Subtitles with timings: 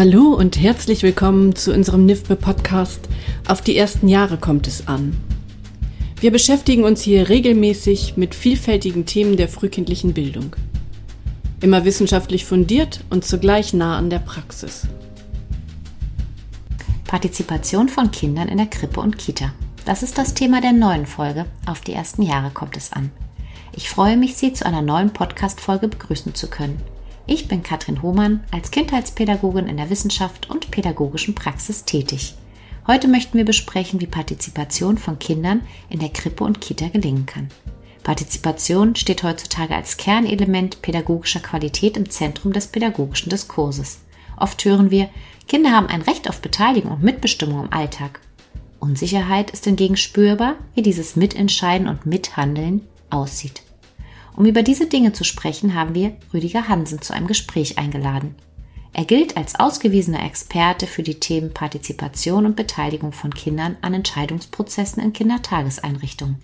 [0.00, 3.06] Hallo und herzlich willkommen zu unserem NIFBE Podcast
[3.46, 5.14] Auf die ersten Jahre kommt es an.
[6.22, 10.56] Wir beschäftigen uns hier regelmäßig mit vielfältigen Themen der frühkindlichen Bildung.
[11.60, 14.86] Immer wissenschaftlich fundiert und zugleich nah an der Praxis.
[17.06, 19.52] Partizipation von Kindern in der Krippe und Kita.
[19.84, 21.44] Das ist das Thema der neuen Folge.
[21.66, 23.10] Auf die ersten Jahre kommt es an.
[23.76, 26.80] Ich freue mich, Sie zu einer neuen Podcast-Folge begrüßen zu können.
[27.32, 32.34] Ich bin Katrin Hohmann, als Kindheitspädagogin in der Wissenschaft und pädagogischen Praxis tätig.
[32.88, 37.46] Heute möchten wir besprechen, wie Partizipation von Kindern in der Krippe und Kita gelingen kann.
[38.02, 44.00] Partizipation steht heutzutage als Kernelement pädagogischer Qualität im Zentrum des pädagogischen Diskurses.
[44.36, 45.08] Oft hören wir,
[45.46, 48.18] Kinder haben ein Recht auf Beteiligung und Mitbestimmung im Alltag.
[48.80, 53.62] Unsicherheit ist hingegen spürbar, wie dieses Mitentscheiden und Mithandeln aussieht.
[54.40, 58.36] Um über diese Dinge zu sprechen, haben wir Rüdiger Hansen zu einem Gespräch eingeladen.
[58.94, 65.02] Er gilt als ausgewiesener Experte für die Themen Partizipation und Beteiligung von Kindern an Entscheidungsprozessen
[65.02, 66.38] in Kindertageseinrichtungen.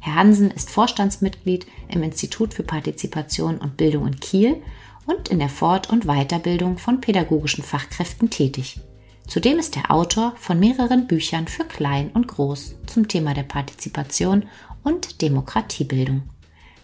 [0.00, 4.62] Herr Hansen ist Vorstandsmitglied im Institut für Partizipation und Bildung in Kiel
[5.06, 8.80] und in der Fort- und Weiterbildung von pädagogischen Fachkräften tätig.
[9.26, 14.44] Zudem ist er Autor von mehreren Büchern für Klein und Groß zum Thema der Partizipation
[14.82, 16.24] und Demokratiebildung.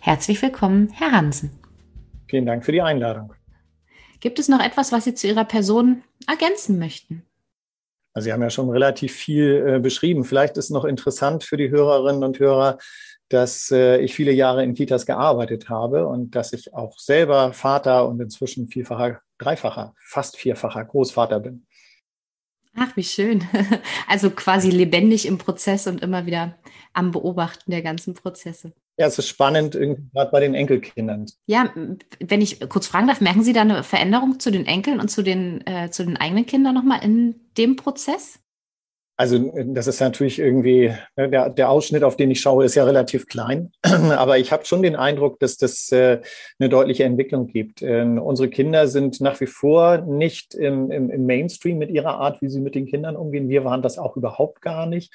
[0.06, 1.50] Herzlich willkommen, Herr Hansen.
[2.28, 3.34] Vielen Dank für die Einladung.
[4.20, 7.24] Gibt es noch etwas, was Sie zu Ihrer Person ergänzen möchten?
[8.12, 10.22] Also Sie haben ja schon relativ viel äh, beschrieben.
[10.22, 12.78] Vielleicht ist noch interessant für die Hörerinnen und Hörer,
[13.30, 18.08] dass äh, ich viele Jahre in Kitas gearbeitet habe und dass ich auch selber Vater
[18.08, 21.66] und inzwischen vielfacher, dreifacher, fast vierfacher Großvater bin.
[22.77, 23.42] Ach, wie schön.
[24.06, 26.56] Also quasi lebendig im Prozess und immer wieder
[26.92, 28.72] am Beobachten der ganzen Prozesse.
[28.98, 31.27] Ja, es ist spannend, gerade bei den Enkelkindern.
[31.46, 31.70] Ja,
[32.18, 35.23] wenn ich kurz fragen darf, merken Sie da eine Veränderung zu den Enkeln und zu
[35.23, 38.39] den, äh, zu den eigenen Kindern nochmal in dem Prozess?
[39.18, 42.84] Also das ist natürlich irgendwie, ne, der, der Ausschnitt, auf den ich schaue, ist ja
[42.84, 43.73] relativ klein.
[43.83, 46.20] Aber ich habe schon den Eindruck, dass das äh,
[46.58, 47.80] eine deutliche Entwicklung gibt.
[47.80, 52.42] Ähm, unsere Kinder sind nach wie vor nicht im, im, im Mainstream mit ihrer Art,
[52.42, 53.48] wie sie mit den Kindern umgehen.
[53.48, 55.14] Wir waren das auch überhaupt gar nicht.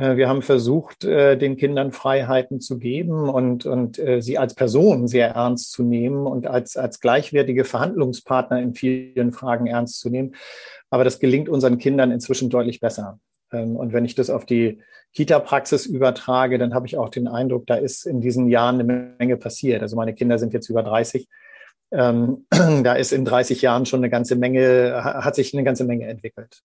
[0.00, 4.54] Äh, wir haben versucht, äh, den Kindern Freiheiten zu geben und, und äh, sie als
[4.54, 10.08] Person sehr ernst zu nehmen und als, als gleichwertige Verhandlungspartner in vielen Fragen ernst zu
[10.08, 10.34] nehmen.
[10.88, 13.20] Aber das gelingt unseren Kindern inzwischen deutlich besser.
[13.52, 14.80] Ähm, und wenn ich das auf die
[15.12, 19.36] Kita-Praxis übertrage, dann habe ich auch den Eindruck, da ist in diesen Jahren eine Menge
[19.36, 19.82] passiert.
[19.82, 21.28] Also meine Kinder sind jetzt über 30.
[21.92, 26.06] Ähm, da ist in 30 Jahren schon eine ganze Menge, hat sich eine ganze Menge
[26.06, 26.62] entwickelt.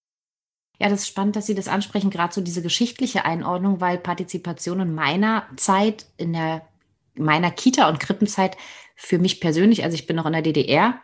[0.79, 4.79] Ja, das ist spannend, dass Sie das ansprechen, gerade so diese geschichtliche Einordnung, weil Partizipation
[4.81, 6.67] in meiner Zeit, in der
[7.15, 8.57] meiner Kita- und Krippenzeit,
[8.95, 11.01] für mich persönlich, also ich bin noch in der DDR,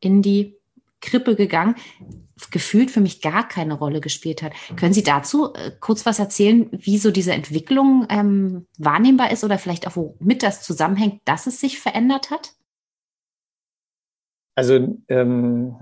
[0.00, 0.56] in die
[1.00, 1.76] Krippe gegangen,
[2.50, 4.52] gefühlt für mich gar keine Rolle gespielt hat.
[4.76, 9.58] Können Sie dazu äh, kurz was erzählen, wie so diese Entwicklung ähm, wahrnehmbar ist oder
[9.58, 12.52] vielleicht auch womit das zusammenhängt, dass es sich verändert hat?
[14.56, 15.76] Also ähm,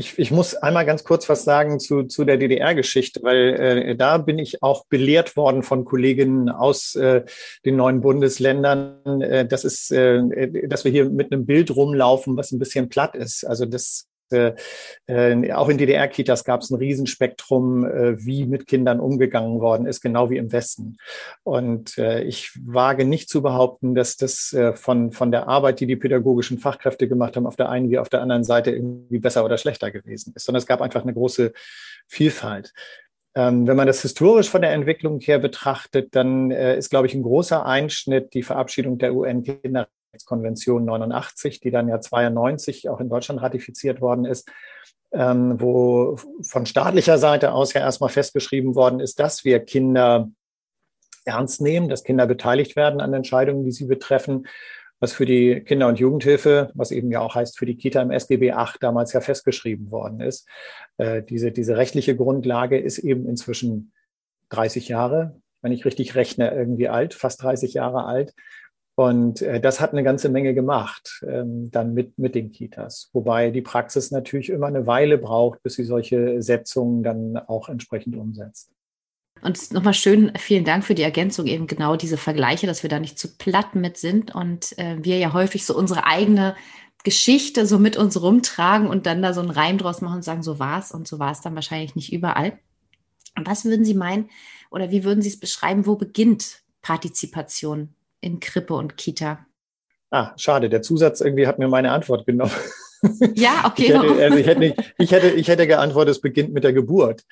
[0.00, 4.16] ich, ich muss einmal ganz kurz was sagen zu, zu der DDR-Geschichte, weil äh, da
[4.16, 7.22] bin ich auch belehrt worden von Kolleginnen aus äh,
[7.66, 12.50] den neuen Bundesländern, äh, dass, es, äh, dass wir hier mit einem Bild rumlaufen, was
[12.50, 13.44] ein bisschen platt ist.
[13.44, 14.54] Also das äh,
[15.06, 20.00] äh, auch in DDR-Kitas gab es ein Riesenspektrum, äh, wie mit Kindern umgegangen worden ist,
[20.00, 20.96] genau wie im Westen.
[21.42, 25.86] Und äh, ich wage nicht zu behaupten, dass das äh, von, von der Arbeit, die
[25.86, 29.44] die pädagogischen Fachkräfte gemacht haben, auf der einen wie auf der anderen Seite irgendwie besser
[29.44, 31.52] oder schlechter gewesen ist, sondern es gab einfach eine große
[32.06, 32.72] Vielfalt.
[33.36, 37.14] Ähm, wenn man das historisch von der Entwicklung her betrachtet, dann äh, ist, glaube ich,
[37.14, 39.88] ein großer Einschnitt die Verabschiedung der UN-Kinder
[40.24, 44.50] Konvention 89, die dann ja 92 auch in Deutschland ratifiziert worden ist,
[45.12, 50.30] ähm, wo von staatlicher Seite aus ja erstmal festgeschrieben worden ist, dass wir Kinder
[51.24, 54.46] ernst nehmen, dass Kinder beteiligt werden an Entscheidungen, die sie betreffen,
[55.00, 58.10] was für die Kinder- und Jugendhilfe, was eben ja auch heißt für die Kita im
[58.10, 60.46] SGB 8 damals ja festgeschrieben worden ist.
[60.98, 63.92] Äh, diese, diese rechtliche Grundlage ist eben inzwischen
[64.50, 68.34] 30 Jahre, wenn ich richtig rechne, irgendwie alt, fast 30 Jahre alt.
[69.00, 73.08] Und äh, das hat eine ganze Menge gemacht, ähm, dann mit, mit den Kitas.
[73.14, 78.14] Wobei die Praxis natürlich immer eine Weile braucht, bis sie solche Setzungen dann auch entsprechend
[78.14, 78.70] umsetzt.
[79.40, 83.00] Und nochmal schön, vielen Dank für die Ergänzung, eben genau diese Vergleiche, dass wir da
[83.00, 86.54] nicht zu platt mit sind und äh, wir ja häufig so unsere eigene
[87.02, 90.42] Geschichte so mit uns rumtragen und dann da so einen Reim draus machen und sagen,
[90.42, 92.58] so war es und so war es dann wahrscheinlich nicht überall.
[93.34, 94.28] Und was würden Sie meinen
[94.70, 99.46] oder wie würden Sie es beschreiben, wo beginnt Partizipation in Krippe und Kita.
[100.10, 102.52] Ah, schade, der Zusatz irgendwie hat mir meine Antwort genommen.
[103.34, 103.84] Ja, okay.
[103.84, 106.72] Ich hätte, also ich, hätte nicht, ich, hätte, ich hätte geantwortet, es beginnt mit der
[106.72, 107.22] Geburt.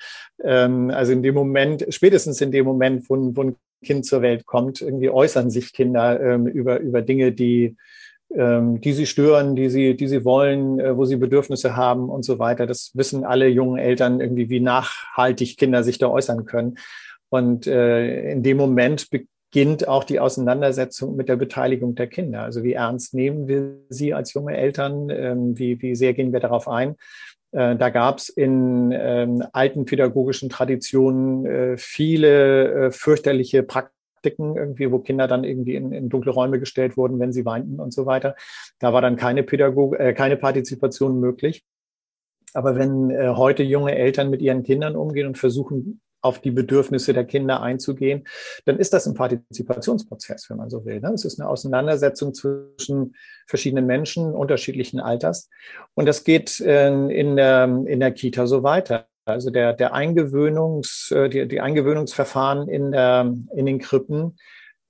[0.43, 4.45] Ähm, also in dem Moment, spätestens in dem Moment, wo, wo ein Kind zur Welt
[4.45, 7.75] kommt, irgendwie äußern sich Kinder ähm, über, über Dinge, die,
[8.33, 12.23] ähm, die sie stören, die sie, die sie wollen, äh, wo sie Bedürfnisse haben und
[12.23, 12.65] so weiter.
[12.65, 16.77] Das wissen alle jungen Eltern irgendwie, wie nachhaltig Kinder sich da äußern können.
[17.29, 19.09] Und äh, in dem Moment
[19.51, 22.43] beginnt auch die Auseinandersetzung mit der Beteiligung der Kinder.
[22.43, 25.09] Also wie ernst nehmen wir sie als junge Eltern?
[25.09, 26.95] Ähm, wie, wie sehr gehen wir darauf ein?
[27.51, 34.91] Äh, da gab es in ähm, alten pädagogischen Traditionen äh, viele äh, fürchterliche Praktiken irgendwie,
[34.91, 38.05] wo Kinder dann irgendwie in, in, dunkle Räume gestellt wurden, wenn sie weinten und so
[38.05, 38.35] weiter.
[38.77, 41.63] Da war dann keine Pädagog äh, keine Partizipation möglich.
[42.53, 47.13] Aber wenn äh, heute junge Eltern mit ihren Kindern umgehen und versuchen, auf die Bedürfnisse
[47.13, 48.27] der Kinder einzugehen,
[48.65, 50.99] dann ist das ein Partizipationsprozess, wenn man so will.
[50.99, 51.11] Ne?
[51.13, 53.15] Es ist eine Auseinandersetzung zwischen
[53.47, 55.49] verschiedenen Menschen unterschiedlichen Alters.
[55.93, 59.07] Und das geht äh, in der, in der Kita so weiter.
[59.25, 64.37] Also der, der Eingewöhnungs, äh, die, die Eingewöhnungsverfahren in, der, in den Krippen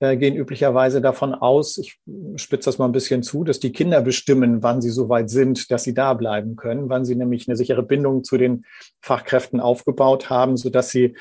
[0.00, 2.00] äh, gehen üblicherweise davon aus, ich
[2.36, 5.70] spitze das mal ein bisschen zu, dass die Kinder bestimmen, wann sie so weit sind,
[5.70, 8.64] dass sie da bleiben können, wann sie nämlich eine sichere Bindung zu den
[9.02, 11.16] Fachkräften aufgebaut haben, so dass sie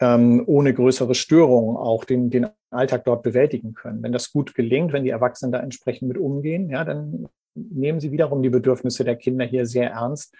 [0.00, 4.02] ähm, ohne größere Störungen auch den, den Alltag dort bewältigen können.
[4.02, 8.12] Wenn das gut gelingt, wenn die Erwachsenen da entsprechend mit umgehen, ja, dann nehmen sie
[8.12, 10.34] wiederum die Bedürfnisse der Kinder hier sehr ernst.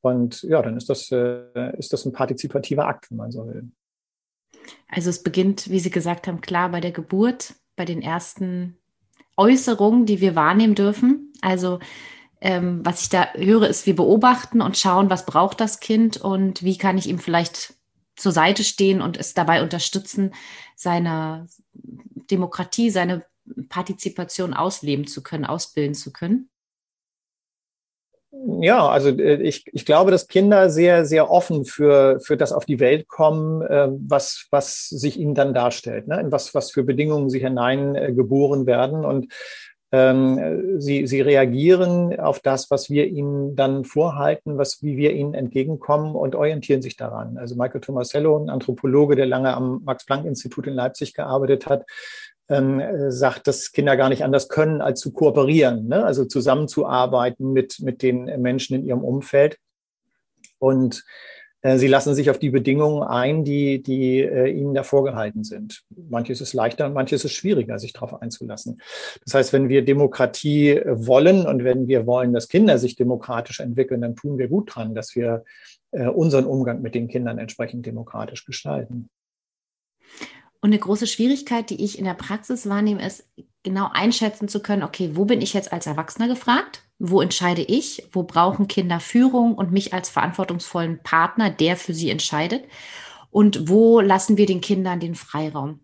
[0.00, 3.68] Und ja, dann ist das, äh, ist das ein partizipativer Akt, wenn man so will.
[4.88, 8.76] Also es beginnt, wie Sie gesagt haben, klar bei der Geburt, bei den ersten
[9.36, 11.32] Äußerungen, die wir wahrnehmen dürfen.
[11.40, 11.78] Also
[12.40, 16.62] ähm, was ich da höre, ist, wir beobachten und schauen, was braucht das Kind und
[16.62, 17.74] wie kann ich ihm vielleicht
[18.16, 20.32] zur Seite stehen und es dabei unterstützen,
[20.74, 23.24] seine Demokratie, seine
[23.68, 26.48] Partizipation ausleben zu können, ausbilden zu können.
[28.60, 32.64] Ja, also äh, ich, ich glaube, dass Kinder sehr, sehr offen für, für das auf
[32.64, 36.20] die Welt kommen, äh, was, was sich ihnen dann darstellt, ne?
[36.20, 39.04] in was, was für Bedingungen sie hinein äh, werden.
[39.04, 39.32] Und
[39.90, 45.32] ähm, sie, sie reagieren auf das, was wir ihnen dann vorhalten, was, wie wir ihnen
[45.32, 47.38] entgegenkommen und orientieren sich daran.
[47.38, 51.86] Also Michael Tomasello, ein Anthropologe, der lange am Max-Planck-Institut in Leipzig gearbeitet hat,
[52.48, 56.04] ähm, sagt, dass Kinder gar nicht anders können, als zu kooperieren, ne?
[56.04, 59.58] also zusammenzuarbeiten mit, mit den Menschen in ihrem Umfeld.
[60.58, 61.04] Und
[61.60, 65.82] äh, sie lassen sich auf die Bedingungen ein, die, die äh, ihnen da vorgehalten sind.
[66.08, 68.80] Manches ist leichter, manches ist schwieriger, sich darauf einzulassen.
[69.24, 74.00] Das heißt, wenn wir Demokratie wollen und wenn wir wollen, dass Kinder sich demokratisch entwickeln,
[74.00, 75.44] dann tun wir gut dran, dass wir
[75.90, 79.08] äh, unseren Umgang mit den Kindern entsprechend demokratisch gestalten.
[80.60, 83.28] Und eine große Schwierigkeit, die ich in der Praxis wahrnehme, ist
[83.62, 86.82] genau einschätzen zu können, okay, wo bin ich jetzt als Erwachsener gefragt?
[86.98, 88.08] Wo entscheide ich?
[88.10, 92.64] Wo brauchen Kinder Führung und mich als verantwortungsvollen Partner, der für sie entscheidet?
[93.30, 95.80] Und wo lassen wir den Kindern den Freiraum?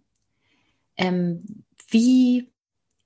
[0.97, 2.53] Ähm, wie,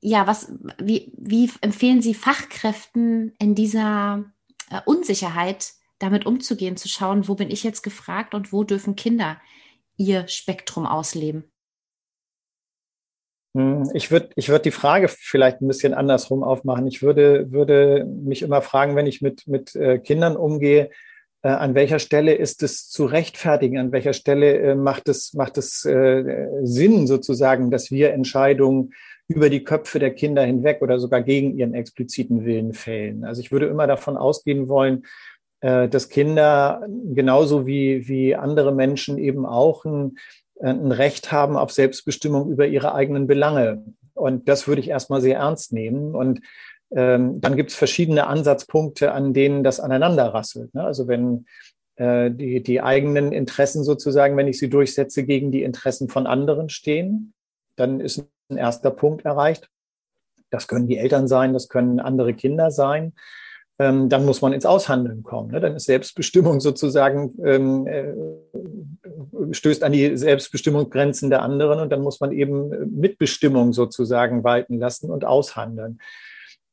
[0.00, 4.24] ja, was, wie, wie empfehlen Sie Fachkräften in dieser
[4.70, 9.40] äh, Unsicherheit damit umzugehen, zu schauen, wo bin ich jetzt gefragt und wo dürfen Kinder
[9.96, 11.50] ihr Spektrum ausleben?
[13.54, 16.86] Hm, ich würde ich würd die Frage vielleicht ein bisschen andersrum aufmachen.
[16.86, 20.90] Ich würde, würde mich immer fragen, wenn ich mit, mit äh, Kindern umgehe,
[21.42, 23.78] äh, an welcher Stelle ist es zu rechtfertigen?
[23.78, 28.92] An welcher Stelle äh, macht es, macht es äh, Sinn sozusagen, dass wir Entscheidungen
[29.28, 33.24] über die Köpfe der Kinder hinweg oder sogar gegen ihren expliziten Willen fällen?
[33.24, 35.04] Also ich würde immer davon ausgehen wollen,
[35.60, 40.18] äh, dass Kinder genauso wie, wie andere Menschen eben auch ein
[40.60, 43.84] ein Recht haben auf Selbstbestimmung über ihre eigenen Belange.
[44.14, 46.14] Und das würde ich erstmal sehr ernst nehmen.
[46.14, 46.40] Und
[46.90, 50.74] ähm, dann gibt es verschiedene Ansatzpunkte, an denen das aneinander rasselt.
[50.74, 50.82] Ne?
[50.82, 51.46] Also wenn
[51.96, 56.68] äh, die, die eigenen Interessen sozusagen, wenn ich sie durchsetze, gegen die Interessen von anderen
[56.68, 57.34] stehen,
[57.76, 59.68] dann ist ein erster Punkt erreicht.
[60.50, 63.12] Das können die Eltern sein, das können andere Kinder sein
[63.78, 65.50] ähm, dann muss man ins Aushandeln kommen.
[65.50, 65.60] Ne?
[65.60, 68.14] Dann ist Selbstbestimmung sozusagen, ähm, äh,
[69.52, 75.10] stößt an die Selbstbestimmungsgrenzen der anderen und dann muss man eben Mitbestimmung sozusagen walten lassen
[75.10, 76.00] und aushandeln.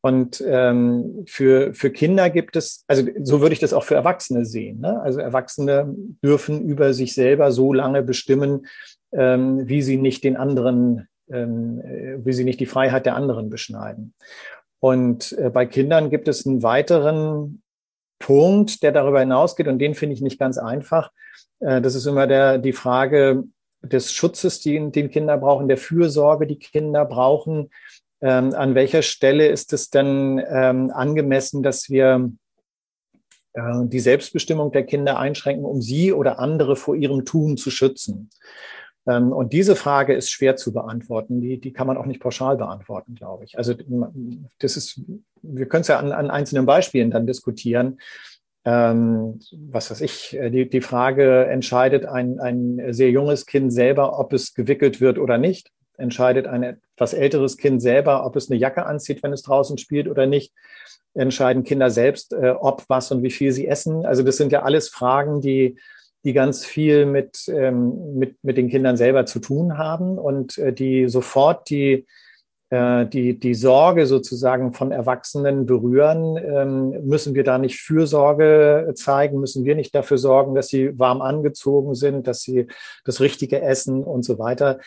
[0.05, 4.45] Und ähm, für, für Kinder gibt es, also so würde ich das auch für Erwachsene
[4.45, 4.79] sehen.
[4.79, 5.01] Ne?
[5.01, 8.67] Also Erwachsene dürfen über sich selber so lange bestimmen,
[9.13, 13.49] ähm, wie sie nicht den anderen, ähm, äh, wie sie nicht die Freiheit der anderen
[13.49, 14.13] beschneiden.
[14.85, 17.63] Und äh, bei Kindern gibt es einen weiteren
[18.19, 21.11] Punkt, der darüber hinausgeht, und den finde ich nicht ganz einfach.
[21.59, 23.45] Äh, das ist immer der, die Frage
[23.81, 27.71] des Schutzes, den, den Kinder brauchen, der Fürsorge, die Kinder brauchen,
[28.21, 32.31] ähm, an welcher Stelle ist es denn ähm, angemessen, dass wir
[33.53, 38.29] äh, die Selbstbestimmung der Kinder einschränken, um sie oder andere vor ihrem Tun zu schützen?
[39.07, 41.41] Ähm, und diese Frage ist schwer zu beantworten.
[41.41, 43.57] Die, die kann man auch nicht pauschal beantworten, glaube ich.
[43.57, 43.73] Also
[44.59, 45.01] das ist,
[45.41, 47.99] wir können es ja an, an einzelnen Beispielen dann diskutieren.
[48.67, 54.17] Ähm, was weiß ich, äh, die, die Frage entscheidet ein, ein sehr junges Kind selber,
[54.17, 58.59] ob es gewickelt wird oder nicht entscheidet ein etwas älteres Kind selber, ob es eine
[58.59, 60.53] Jacke anzieht, wenn es draußen spielt oder nicht.
[61.13, 64.05] Entscheiden Kinder selbst, äh, ob, was und wie viel sie essen.
[64.05, 65.77] Also das sind ja alles Fragen, die,
[66.25, 70.73] die ganz viel mit, ähm, mit, mit den Kindern selber zu tun haben und äh,
[70.73, 72.07] die sofort die,
[72.71, 76.35] äh, die, die Sorge sozusagen von Erwachsenen berühren.
[76.37, 79.39] Ähm, müssen wir da nicht Fürsorge zeigen?
[79.39, 82.67] Müssen wir nicht dafür sorgen, dass sie warm angezogen sind, dass sie
[83.05, 84.79] das Richtige essen und so weiter?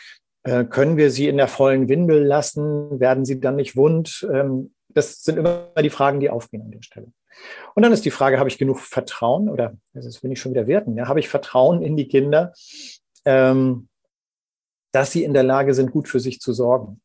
[0.43, 2.99] Äh, können wir sie in der vollen Windel lassen?
[2.99, 4.27] Werden sie dann nicht wund?
[4.31, 7.07] Ähm, das sind immer die Fragen, die aufgehen an der Stelle.
[7.75, 10.67] Und dann ist die Frage, habe ich genug Vertrauen oder, das will ich schon wieder
[10.67, 12.53] werten, ja, habe ich Vertrauen in die Kinder,
[13.25, 13.87] ähm,
[14.91, 17.01] dass sie in der Lage sind, gut für sich zu sorgen?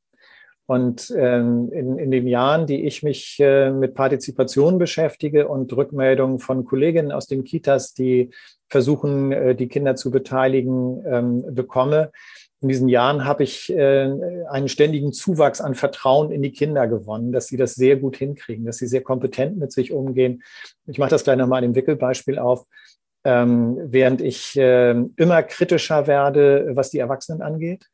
[0.66, 6.38] Und ähm, in, in den Jahren, die ich mich äh, mit Partizipation beschäftige und Rückmeldungen
[6.38, 8.30] von Kolleginnen aus den Kitas, die
[8.70, 12.12] versuchen, äh, die Kinder zu beteiligen, ähm, bekomme,
[12.64, 14.10] in diesen Jahren habe ich äh,
[14.48, 18.64] einen ständigen Zuwachs an Vertrauen in die Kinder gewonnen, dass sie das sehr gut hinkriegen,
[18.64, 20.42] dass sie sehr kompetent mit sich umgehen.
[20.86, 22.64] Ich mache das gleich nochmal im Wickelbeispiel auf.
[23.22, 27.84] Ähm, während ich äh, immer kritischer werde, was die Erwachsenen angeht,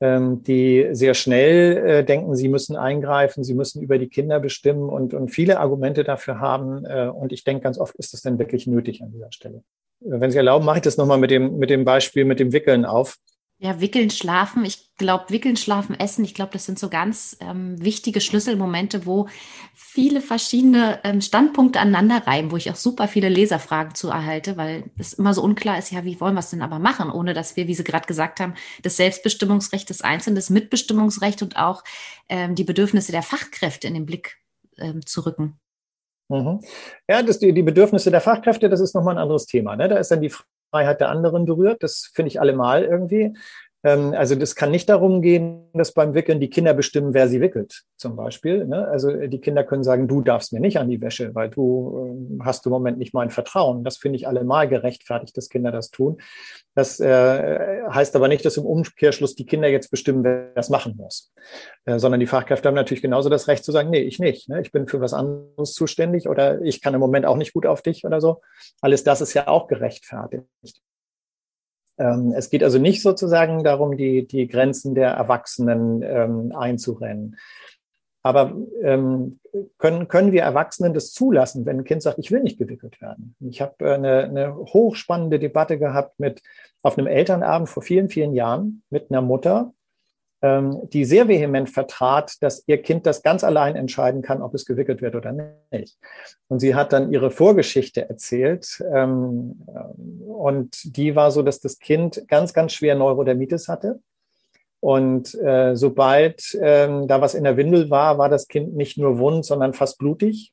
[0.00, 4.88] ähm, die sehr schnell äh, denken, sie müssen eingreifen, sie müssen über die Kinder bestimmen
[4.88, 6.84] und, und viele Argumente dafür haben.
[6.86, 9.62] Äh, und ich denke, ganz oft ist das denn wirklich nötig an dieser Stelle.
[10.00, 12.84] Wenn Sie erlauben, mache ich das nochmal mit dem, mit dem Beispiel mit dem Wickeln
[12.84, 13.16] auf.
[13.60, 14.64] Ja, wickeln, schlafen.
[14.64, 16.24] Ich glaube, wickeln, schlafen, essen.
[16.24, 19.28] Ich glaube, das sind so ganz ähm, wichtige Schlüsselmomente, wo
[19.74, 24.84] viele verschiedene ähm, Standpunkte aneinander reiben, wo ich auch super viele Leserfragen zu erhalte, weil
[24.96, 27.56] es immer so unklar ist, ja, wie wollen wir es denn aber machen, ohne dass
[27.56, 31.82] wir, wie Sie gerade gesagt haben, das Selbstbestimmungsrecht des Einzelnen, das Mitbestimmungsrecht und auch
[32.28, 34.36] ähm, die Bedürfnisse der Fachkräfte in den Blick
[34.78, 35.58] ähm, zu rücken.
[36.28, 36.60] Mhm.
[37.08, 39.74] Ja, das, die, die Bedürfnisse der Fachkräfte, das ist nochmal ein anderes Thema.
[39.74, 39.88] Ne?
[39.88, 40.32] Da ist dann die
[40.70, 41.82] Freiheit der anderen berührt.
[41.82, 43.34] Das finde ich allemal irgendwie.
[43.84, 47.40] Ähm, also das kann nicht darum gehen, dass beim Wickeln die Kinder bestimmen, wer sie
[47.40, 48.66] wickelt, zum Beispiel.
[48.66, 48.88] Ne?
[48.88, 52.42] Also die Kinder können sagen, du darfst mir nicht an die Wäsche, weil du ähm,
[52.44, 53.84] hast im Moment nicht mein Vertrauen.
[53.84, 56.18] Das finde ich allemal gerechtfertigt, dass Kinder das tun.
[56.74, 60.94] Das äh, heißt aber nicht, dass im Umkehrschluss die Kinder jetzt bestimmen, wer das machen
[60.96, 61.32] muss,
[61.84, 64.48] äh, sondern die Fachkräfte haben natürlich genauso das Recht zu sagen, nee, ich nicht.
[64.48, 64.60] Ne?
[64.60, 67.82] Ich bin für was anderes zuständig oder ich kann im Moment auch nicht gut auf
[67.82, 68.40] dich oder so.
[68.80, 70.82] Alles das ist ja auch gerechtfertigt.
[71.98, 77.36] Ähm, es geht also nicht sozusagen darum, die, die Grenzen der Erwachsenen ähm, einzurennen.
[78.22, 79.40] Aber ähm,
[79.78, 83.36] können, können wir Erwachsenen das zulassen, wenn ein Kind sagt, ich will nicht gewickelt werden?
[83.40, 86.42] Ich habe äh, eine, eine hochspannende Debatte gehabt mit
[86.82, 89.72] auf einem Elternabend vor vielen, vielen Jahren mit einer Mutter,
[90.40, 95.02] die sehr vehement vertrat, dass ihr Kind das ganz allein entscheiden kann, ob es gewickelt
[95.02, 95.32] wird oder
[95.72, 95.98] nicht.
[96.46, 98.82] Und sie hat dann ihre Vorgeschichte erzählt.
[98.94, 99.64] Ähm,
[100.26, 104.00] und die war so, dass das Kind ganz, ganz schwer Neurodermitis hatte.
[104.80, 109.18] Und äh, sobald ähm, da was in der Windel war, war das Kind nicht nur
[109.18, 110.52] wund, sondern fast blutig.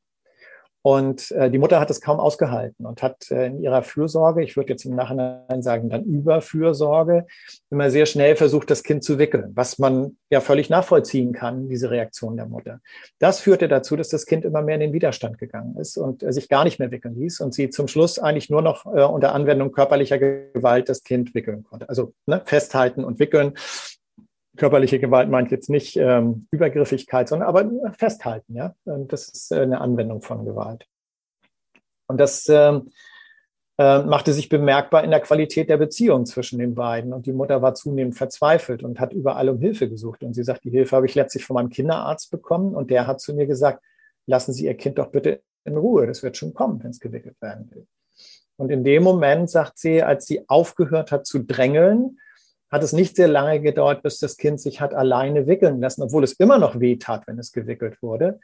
[0.85, 4.55] Und äh, die Mutter hat es kaum ausgehalten und hat äh, in ihrer Fürsorge, ich
[4.55, 7.25] würde jetzt im Nachhinein sagen, dann Überfürsorge,
[7.71, 11.89] immer sehr schnell versucht, das Kind zu wickeln, was man ja völlig nachvollziehen kann, diese
[11.89, 12.81] Reaktion der Mutter.
[13.17, 16.31] Das führte dazu, dass das Kind immer mehr in den Widerstand gegangen ist und äh,
[16.31, 19.33] sich gar nicht mehr wickeln ließ und sie zum Schluss eigentlich nur noch äh, unter
[19.33, 21.89] Anwendung körperlicher Gewalt das Kind wickeln konnte.
[21.89, 23.55] Also ne, festhalten und wickeln
[24.55, 28.75] körperliche Gewalt meint jetzt nicht ähm, Übergriffigkeit, sondern aber festhalten, ja.
[28.85, 30.87] Das ist äh, eine Anwendung von Gewalt.
[32.07, 32.91] Und das ähm,
[33.77, 37.13] äh, machte sich bemerkbar in der Qualität der Beziehung zwischen den beiden.
[37.13, 40.23] Und die Mutter war zunehmend verzweifelt und hat überall um Hilfe gesucht.
[40.23, 42.75] Und sie sagt, die Hilfe habe ich letztlich von meinem Kinderarzt bekommen.
[42.75, 43.83] Und der hat zu mir gesagt,
[44.27, 46.07] lassen Sie Ihr Kind doch bitte in Ruhe.
[46.07, 47.87] Das wird schon kommen, wenn es gewickelt werden will.
[48.57, 52.19] Und in dem Moment, sagt sie, als sie aufgehört hat zu drängeln,
[52.71, 56.23] hat es nicht sehr lange gedauert, bis das Kind sich hat alleine wickeln lassen, obwohl
[56.23, 58.39] es immer noch weh tat, wenn es gewickelt wurde.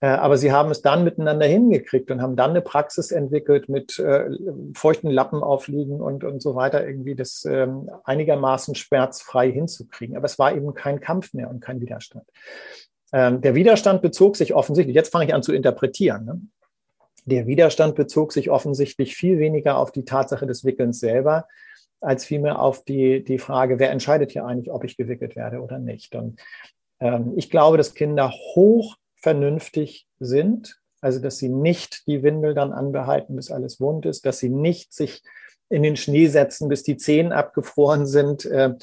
[0.00, 3.98] Äh, aber sie haben es dann miteinander hingekriegt und haben dann eine Praxis entwickelt mit
[3.98, 4.28] äh,
[4.74, 10.16] feuchten Lappen aufliegen und, und so weiter, irgendwie das ähm, einigermaßen schmerzfrei hinzukriegen.
[10.16, 12.26] Aber es war eben kein Kampf mehr und kein Widerstand.
[13.12, 16.24] Ähm, der Widerstand bezog sich offensichtlich, jetzt fange ich an zu interpretieren.
[16.24, 16.40] Ne?
[17.24, 21.46] Der Widerstand bezog sich offensichtlich viel weniger auf die Tatsache des Wickelns selber,
[22.00, 25.78] als vielmehr auf die, die Frage, wer entscheidet hier eigentlich, ob ich gewickelt werde oder
[25.78, 26.14] nicht.
[26.14, 26.40] Und
[27.00, 32.72] Ähm, ich glaube, dass Kinder hoch vernünftig sind, also dass sie nicht die Windel dann
[32.72, 35.22] anbehalten, bis alles wund ist, dass sie nicht sich
[35.68, 38.74] in den Schnee setzen, bis die Zehen abgefroren sind, äh,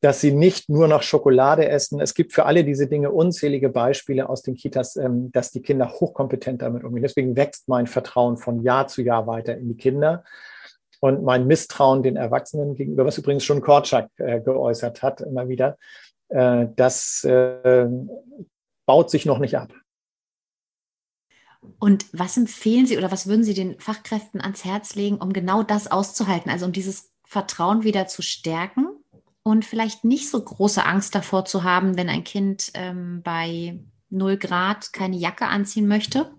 [0.00, 2.00] dass sie nicht nur noch Schokolade essen.
[2.00, 5.88] Es gibt für alle diese Dinge unzählige Beispiele aus den Kitas, ähm, dass die Kinder
[5.88, 7.04] hochkompetent damit umgehen.
[7.04, 10.24] Deswegen wächst mein Vertrauen von Jahr zu Jahr weiter in die Kinder
[11.02, 15.76] und mein Misstrauen den Erwachsenen gegenüber, was übrigens schon Korczak äh, geäußert hat, immer wieder,
[16.28, 17.26] äh, das
[18.86, 19.72] baut sich noch nicht ab.
[21.78, 25.62] Und was empfehlen Sie oder was würden Sie den Fachkräften ans Herz legen, um genau
[25.62, 28.86] das auszuhalten, also um dieses Vertrauen wieder zu stärken
[29.42, 33.80] und vielleicht nicht so große Angst davor zu haben, wenn ein Kind ähm, bei
[34.10, 36.30] 0 Grad keine Jacke anziehen möchte?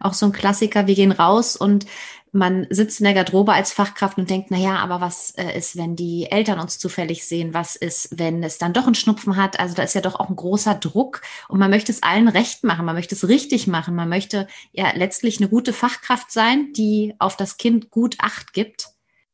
[0.00, 1.86] Auch so ein Klassiker, wir gehen raus und
[2.32, 5.76] man sitzt in der Garderobe als Fachkraft und denkt, na ja, aber was äh, ist,
[5.76, 7.54] wenn die Eltern uns zufällig sehen?
[7.54, 9.58] Was ist, wenn es dann doch einen Schnupfen hat?
[9.60, 12.64] Also da ist ja doch auch ein großer Druck und man möchte es allen recht
[12.64, 17.14] machen, man möchte es richtig machen, man möchte ja letztlich eine gute Fachkraft sein, die
[17.18, 18.88] auf das Kind gut Acht gibt.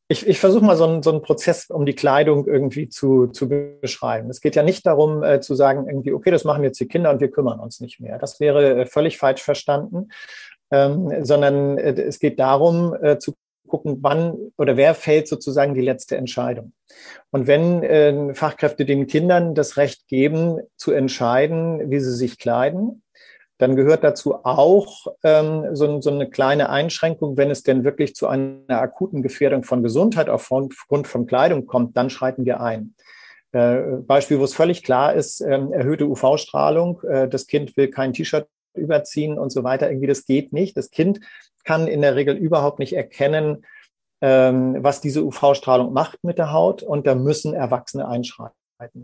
[0.08, 3.48] Ich, ich versuche mal so einen, so einen Prozess, um die Kleidung irgendwie zu, zu
[3.48, 4.28] beschreiben.
[4.28, 7.10] Es geht ja nicht darum äh, zu sagen, irgendwie, okay, das machen jetzt die Kinder
[7.10, 8.18] und wir kümmern uns nicht mehr.
[8.18, 10.10] Das wäre äh, völlig falsch verstanden,
[10.74, 13.34] ähm, sondern äh, es geht darum äh, zu
[13.68, 16.72] gucken, wann oder wer fällt sozusagen die letzte Entscheidung.
[17.30, 23.02] Und wenn äh, Fachkräfte den Kindern das Recht geben, zu entscheiden, wie sie sich kleiden,
[23.58, 28.26] dann gehört dazu auch ähm, so, so, eine kleine Einschränkung, wenn es denn wirklich zu
[28.26, 32.94] einer akuten Gefährdung von Gesundheit aufgrund von Kleidung kommt, dann schreiten wir ein.
[33.52, 38.12] Äh, Beispiel, wo es völlig klar ist, äh, erhöhte UV-Strahlung, äh, das Kind will kein
[38.12, 39.88] T-Shirt überziehen und so weiter.
[39.88, 40.76] Irgendwie, das geht nicht.
[40.76, 41.20] Das Kind
[41.64, 43.64] kann in der Regel überhaupt nicht erkennen,
[44.20, 46.82] ähm, was diese UV-Strahlung macht mit der Haut.
[46.82, 48.56] Und da müssen Erwachsene einschreiten.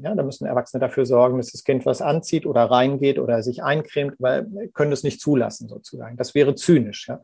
[0.03, 3.63] Ja, da müssen Erwachsene dafür sorgen, dass das Kind was anzieht oder reingeht oder sich
[3.63, 6.17] eincremt, weil können es nicht zulassen sozusagen.
[6.17, 7.09] Das wäre zynisch.
[7.09, 7.23] Ja.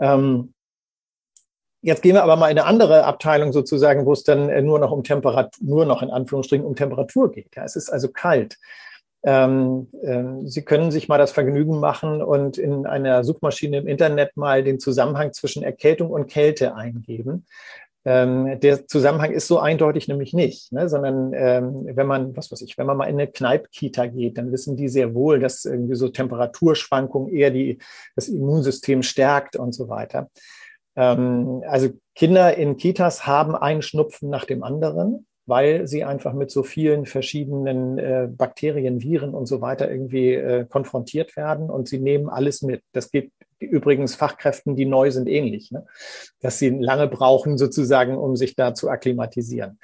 [0.00, 0.54] Ähm,
[1.80, 4.90] Jetzt gehen wir aber mal in eine andere Abteilung sozusagen, wo es dann nur noch
[4.90, 7.54] um Temperatur, nur noch in Anführungsstrichen um Temperatur geht.
[7.54, 8.58] Ja, es ist also kalt.
[9.24, 14.36] Ähm, äh, Sie können sich mal das Vergnügen machen und in einer Suchmaschine im Internet
[14.36, 17.44] mal den Zusammenhang zwischen Erkältung und Kälte eingeben.
[18.04, 20.88] Ähm, der Zusammenhang ist so eindeutig nämlich nicht, ne?
[20.88, 24.52] sondern ähm, wenn man, was weiß ich, wenn man mal in eine Kneippkita geht, dann
[24.52, 27.78] wissen die sehr wohl, dass irgendwie so Temperaturschwankungen eher die,
[28.14, 30.30] das Immunsystem stärkt und so weiter.
[30.96, 36.50] Ähm, also Kinder in Kitas haben einen Schnupfen nach dem anderen weil sie einfach mit
[36.50, 41.98] so vielen verschiedenen äh, Bakterien, Viren und so weiter irgendwie äh, konfrontiert werden und sie
[41.98, 42.82] nehmen alles mit.
[42.92, 45.86] Das geht übrigens Fachkräften, die neu sind, ähnlich, ne?
[46.40, 49.78] dass sie lange brauchen sozusagen, um sich da zu akklimatisieren.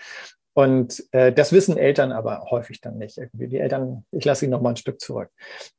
[0.56, 3.18] Und äh, das wissen Eltern aber häufig dann nicht.
[3.18, 5.30] Irgendwie die Eltern, ich lasse sie noch mal ein Stück zurück.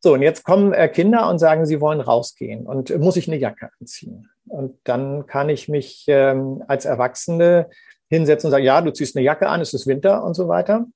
[0.02, 3.30] So, und jetzt kommen äh, Kinder und sagen, sie wollen rausgehen und äh, muss ich
[3.30, 4.30] eine Jacke anziehen.
[4.48, 7.70] Und dann kann ich mich ähm, als Erwachsene
[8.10, 10.88] hinsetzen und sagen, ja, du ziehst eine Jacke an, es ist Winter und so weiter.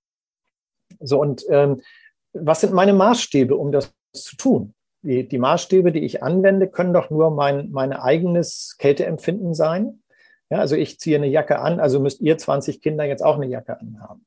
[1.00, 1.82] So, und ähm,
[2.34, 4.74] was sind meine Maßstäbe, um das zu tun?
[5.02, 10.02] Die, die Maßstäbe, die ich anwende, können doch nur mein, mein eigenes Kälteempfinden sein.
[10.50, 13.48] Ja, also ich ziehe eine Jacke an, also müsst ihr 20 Kinder jetzt auch eine
[13.48, 14.26] Jacke anhaben.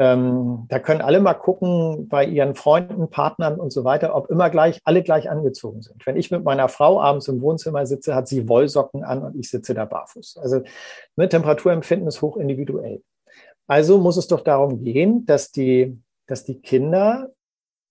[0.00, 4.48] Ähm, da können alle mal gucken bei ihren Freunden, Partnern und so weiter, ob immer
[4.48, 6.06] gleich, alle gleich angezogen sind.
[6.06, 9.50] Wenn ich mit meiner Frau abends im Wohnzimmer sitze, hat sie Wollsocken an und ich
[9.50, 10.38] sitze da barfuß.
[10.38, 10.62] Also
[11.16, 13.02] ne, Temperaturempfinden ist hoch individuell.
[13.66, 17.28] Also muss es doch darum gehen, dass die, dass die Kinder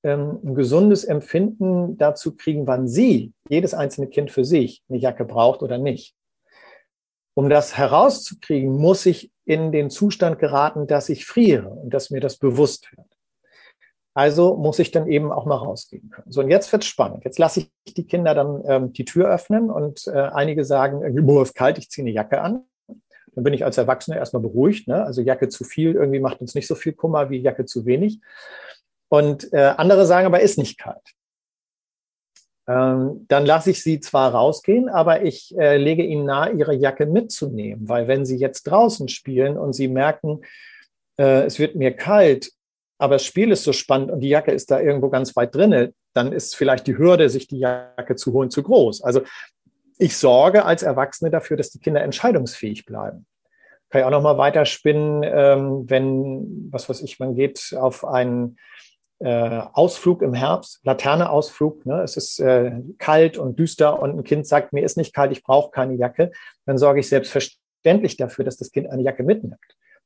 [0.02, 5.26] ähm, ein gesundes Empfinden dazu kriegen, wann sie, jedes einzelne Kind für sich, eine Jacke
[5.26, 6.16] braucht oder nicht.
[7.34, 12.20] Um das herauszukriegen, muss ich in den Zustand geraten, dass ich friere und dass mir
[12.20, 13.08] das bewusst wird.
[14.14, 16.32] Also muss ich dann eben auch mal rausgehen können.
[16.32, 17.24] So, und jetzt wird's spannend.
[17.24, 21.24] Jetzt lasse ich die Kinder dann ähm, die Tür öffnen und äh, einige sagen, irgendwie,
[21.24, 22.66] boah, ist kalt, ich ziehe eine Jacke an.
[22.88, 24.88] Dann bin ich als Erwachsener erstmal beruhigt.
[24.88, 25.04] Ne?
[25.04, 28.20] Also Jacke zu viel irgendwie macht uns nicht so viel Kummer wie Jacke zu wenig.
[29.08, 31.14] Und äh, andere sagen aber, ist nicht kalt.
[32.70, 37.08] Ähm, dann lasse ich sie zwar rausgehen, aber ich äh, lege ihnen nahe, ihre Jacke
[37.08, 40.42] mitzunehmen, weil wenn sie jetzt draußen spielen und sie merken,
[41.18, 42.52] äh, es wird mir kalt,
[43.00, 45.96] aber das Spiel ist so spannend und die Jacke ist da irgendwo ganz weit drinne,
[46.14, 49.02] dann ist vielleicht die Hürde, sich die Jacke zu holen, zu groß.
[49.02, 49.22] Also
[49.98, 53.26] ich sorge als Erwachsene dafür, dass die Kinder entscheidungsfähig bleiben.
[53.90, 58.58] Kann ich auch noch mal weiterspinnen, ähm, wenn, was weiß ich, man geht auf einen
[59.20, 62.02] äh, Ausflug im Herbst, Laterneausflug, ne?
[62.02, 65.44] es ist äh, kalt und düster und ein Kind sagt, mir ist nicht kalt, ich
[65.44, 66.32] brauche keine Jacke,
[66.66, 69.60] dann sorge ich selbstverständlich dafür, dass das Kind eine Jacke mitnimmt.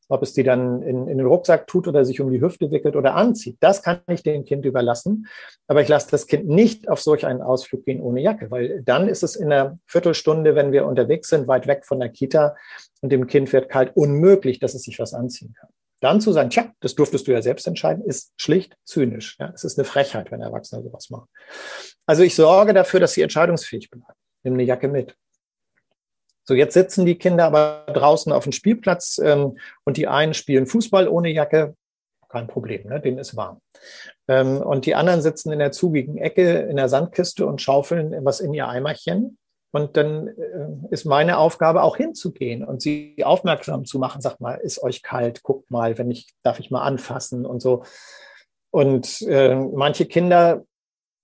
[0.09, 2.95] ob es die dann in, in den Rucksack tut oder sich um die Hüfte wickelt
[2.95, 5.27] oder anzieht, das kann ich dem Kind überlassen.
[5.67, 9.07] Aber ich lasse das Kind nicht auf solch einen Ausflug gehen ohne Jacke, weil dann
[9.07, 12.55] ist es in einer Viertelstunde, wenn wir unterwegs sind, weit weg von der Kita
[13.01, 15.69] und dem Kind wird kalt, unmöglich, dass es sich was anziehen kann.
[16.03, 19.37] Dann zu sagen, tja, das durftest du ja selbst entscheiden, ist schlicht zynisch.
[19.39, 21.29] Ja, es ist eine Frechheit, wenn Erwachsene sowas machen.
[22.05, 24.05] Also ich sorge dafür, dass sie entscheidungsfähig bleiben.
[24.43, 25.15] Nimm eine Jacke mit.
[26.43, 30.65] So, jetzt sitzen die Kinder aber draußen auf dem Spielplatz ähm, und die einen spielen
[30.65, 31.73] Fußball ohne Jacke,
[32.27, 32.99] kein Problem, ne?
[32.99, 33.61] denen ist warm.
[34.27, 38.41] Ähm, und die anderen sitzen in der zugigen Ecke in der Sandkiste und schaufeln was
[38.41, 39.37] in ihr Eimerchen.
[39.73, 44.21] Und dann äh, ist meine Aufgabe auch hinzugehen und sie aufmerksam zu machen.
[44.21, 45.41] Sagt mal, ist euch kalt?
[45.41, 47.83] Guckt mal, wenn ich, darf ich mal anfassen und so.
[48.69, 50.63] Und äh, manche Kinder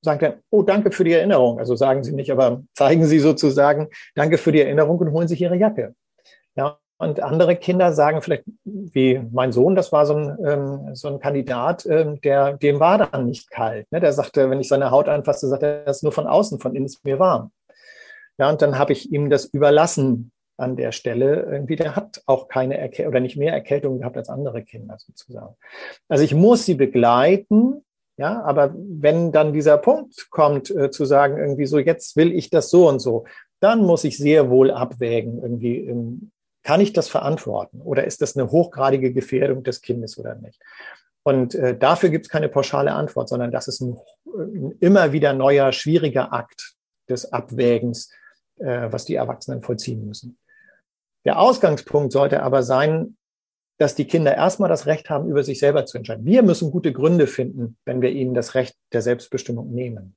[0.01, 1.59] sagen dann, oh, danke für die Erinnerung.
[1.59, 5.41] Also sagen sie nicht, aber zeigen sie sozusagen, danke für die Erinnerung und holen sich
[5.41, 5.93] ihre Jacke.
[6.55, 11.07] Ja, und andere Kinder sagen vielleicht, wie mein Sohn, das war so ein, ähm, so
[11.07, 13.91] ein Kandidat, ähm, der, dem war dann nicht kalt.
[13.91, 13.99] Ne?
[13.99, 16.75] Der sagte, wenn ich seine Haut anfasse, sagt er, das ist nur von außen, von
[16.75, 17.51] innen ist mir warm.
[18.39, 21.47] Ja, und dann habe ich ihm das überlassen an der Stelle.
[21.51, 25.55] Irgendwie, der hat auch keine Erkältung oder nicht mehr Erkältung gehabt als andere Kinder sozusagen.
[26.07, 27.83] Also ich muss sie begleiten,
[28.17, 32.49] ja, aber wenn dann dieser Punkt kommt, äh, zu sagen, irgendwie so, jetzt will ich
[32.49, 33.25] das so und so,
[33.59, 36.31] dann muss ich sehr wohl abwägen, irgendwie, ähm,
[36.63, 40.61] kann ich das verantworten oder ist das eine hochgradige Gefährdung des Kindes oder nicht?
[41.23, 45.33] Und äh, dafür gibt es keine pauschale Antwort, sondern das ist ein, ein immer wieder
[45.33, 46.75] neuer, schwieriger Akt
[47.09, 48.09] des Abwägens
[48.59, 50.37] äh, was die Erwachsenen vollziehen müssen.
[51.25, 53.17] Der Ausgangspunkt sollte aber sein,
[53.77, 56.25] dass die Kinder erstmal das Recht haben, über sich selber zu entscheiden.
[56.25, 60.15] Wir müssen gute Gründe finden, wenn wir ihnen das Recht der Selbstbestimmung nehmen.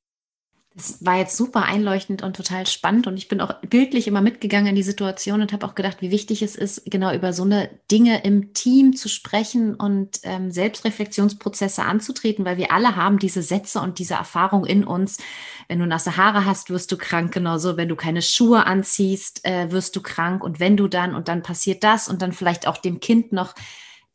[0.75, 3.07] Das war jetzt super einleuchtend und total spannend.
[3.07, 6.11] Und ich bin auch bildlich immer mitgegangen in die Situation und habe auch gedacht, wie
[6.11, 11.83] wichtig es ist, genau über so eine Dinge im Team zu sprechen und ähm, Selbstreflexionsprozesse
[11.83, 15.19] anzutreten, weil wir alle haben diese Sätze und diese Erfahrung in uns.
[15.69, 17.77] Wenn du nasse Haare hast, wirst du krank, genauso.
[17.77, 20.43] Wenn du keine Schuhe anziehst, äh, wirst du krank.
[20.43, 23.55] Und wenn du dann, und dann passiert das und dann vielleicht auch dem Kind noch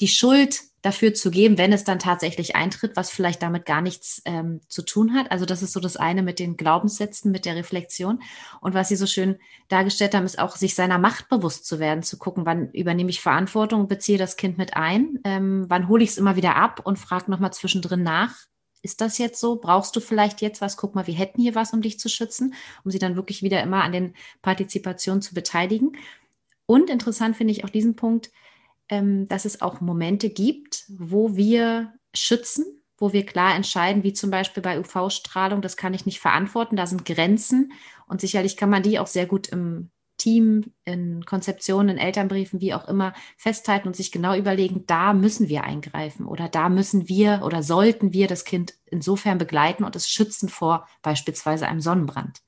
[0.01, 4.21] die Schuld dafür zu geben, wenn es dann tatsächlich eintritt, was vielleicht damit gar nichts
[4.25, 5.31] ähm, zu tun hat.
[5.31, 8.21] Also das ist so das eine mit den Glaubenssätzen, mit der Reflexion.
[8.61, 9.37] Und was Sie so schön
[9.69, 13.21] dargestellt haben, ist auch, sich seiner Macht bewusst zu werden, zu gucken, wann übernehme ich
[13.21, 16.99] Verantwortung, beziehe das Kind mit ein, ähm, wann hole ich es immer wieder ab und
[16.99, 18.35] frage nochmal zwischendrin nach.
[18.83, 19.55] Ist das jetzt so?
[19.55, 20.77] Brauchst du vielleicht jetzt was?
[20.77, 22.53] Guck mal, wir hätten hier was, um dich zu schützen,
[22.85, 24.13] um sie dann wirklich wieder immer an den
[24.43, 25.97] Partizipationen zu beteiligen.
[26.67, 28.29] Und interessant finde ich auch diesen Punkt,
[28.89, 32.65] ähm, dass es auch Momente gibt, wo wir schützen,
[32.97, 36.87] wo wir klar entscheiden, wie zum Beispiel bei UV-Strahlung, das kann ich nicht verantworten, da
[36.87, 37.71] sind Grenzen
[38.07, 42.73] und sicherlich kann man die auch sehr gut im Team, in Konzeptionen, in Elternbriefen, wie
[42.73, 47.41] auch immer, festhalten und sich genau überlegen, da müssen wir eingreifen oder da müssen wir
[47.45, 52.41] oder sollten wir das Kind insofern begleiten und es schützen vor beispielsweise einem Sonnenbrand.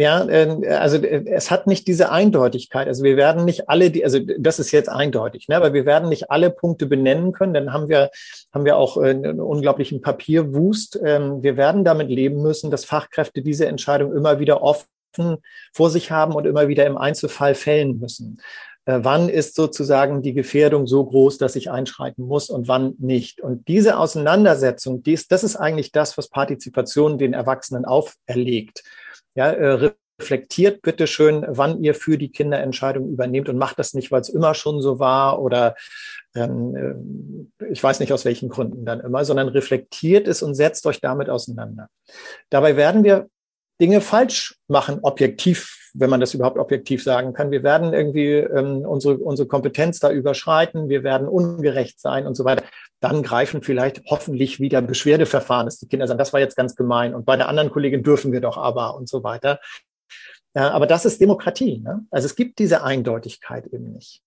[0.00, 2.88] Ja, ähm, also äh, es hat nicht diese Eindeutigkeit.
[2.88, 5.56] Also wir werden nicht alle, die, also das ist jetzt eindeutig, ne?
[5.56, 7.52] aber wir werden nicht alle Punkte benennen können.
[7.52, 8.10] Dann haben wir,
[8.54, 10.98] haben wir auch äh, einen unglaublichen Papierwust.
[11.04, 14.86] Ähm, wir werden damit leben müssen, dass Fachkräfte diese Entscheidung immer wieder offen
[15.74, 18.40] vor sich haben und immer wieder im Einzelfall fällen müssen.
[18.86, 23.40] Äh, wann ist sozusagen die Gefährdung so groß, dass ich einschreiten muss und wann nicht?
[23.40, 28.82] Und diese Auseinandersetzung, dies, das ist eigentlich das, was Partizipation den Erwachsenen auferlegt.
[29.34, 33.94] Ja, äh, reflektiert bitte schön, wann ihr für die Kinder Entscheidungen übernehmt und macht das
[33.94, 35.74] nicht, weil es immer schon so war oder
[36.34, 40.86] ähm, äh, ich weiß nicht aus welchen Gründen dann immer, sondern reflektiert es und setzt
[40.86, 41.88] euch damit auseinander.
[42.50, 43.28] Dabei werden wir
[43.80, 47.50] Dinge falsch machen, objektiv, wenn man das überhaupt objektiv sagen kann.
[47.50, 52.44] Wir werden irgendwie ähm, unsere, unsere Kompetenz da überschreiten, wir werden ungerecht sein und so
[52.44, 52.64] weiter.
[53.00, 57.14] Dann greifen vielleicht hoffentlich wieder Beschwerdeverfahren, dass die Kinder sagen, das war jetzt ganz gemein
[57.14, 59.58] und bei der anderen Kollegin dürfen wir doch aber und so weiter.
[60.54, 61.78] Ja, aber das ist Demokratie.
[61.78, 62.04] Ne?
[62.10, 64.22] Also es gibt diese Eindeutigkeit eben nicht.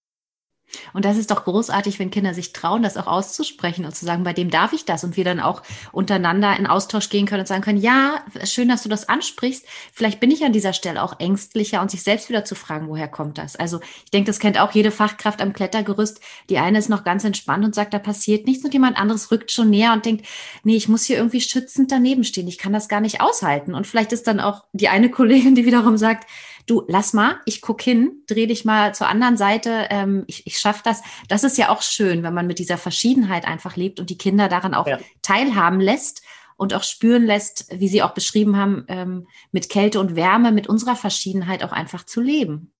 [0.93, 4.23] Und das ist doch großartig, wenn Kinder sich trauen, das auch auszusprechen und zu sagen,
[4.23, 7.47] bei dem darf ich das und wir dann auch untereinander in Austausch gehen können und
[7.47, 9.65] sagen können, ja, schön, dass du das ansprichst.
[9.91, 13.07] Vielleicht bin ich an dieser Stelle auch ängstlicher und sich selbst wieder zu fragen, woher
[13.07, 13.55] kommt das?
[13.55, 16.19] Also ich denke, das kennt auch jede Fachkraft am Klettergerüst.
[16.49, 19.51] Die eine ist noch ganz entspannt und sagt, da passiert nichts und jemand anderes rückt
[19.51, 20.25] schon näher und denkt,
[20.63, 22.47] nee, ich muss hier irgendwie schützend daneben stehen.
[22.47, 23.73] Ich kann das gar nicht aushalten.
[23.75, 26.29] Und vielleicht ist dann auch die eine Kollegin, die wiederum sagt,
[26.65, 30.59] du, lass mal, ich guck hin, dreh dich mal zur anderen Seite, ähm, ich, ich
[30.59, 31.01] schaffe das.
[31.27, 34.47] Das ist ja auch schön, wenn man mit dieser Verschiedenheit einfach lebt und die Kinder
[34.47, 34.99] daran auch ja.
[35.21, 36.23] teilhaben lässt
[36.55, 40.67] und auch spüren lässt, wie Sie auch beschrieben haben, ähm, mit Kälte und Wärme, mit
[40.67, 42.73] unserer Verschiedenheit auch einfach zu leben.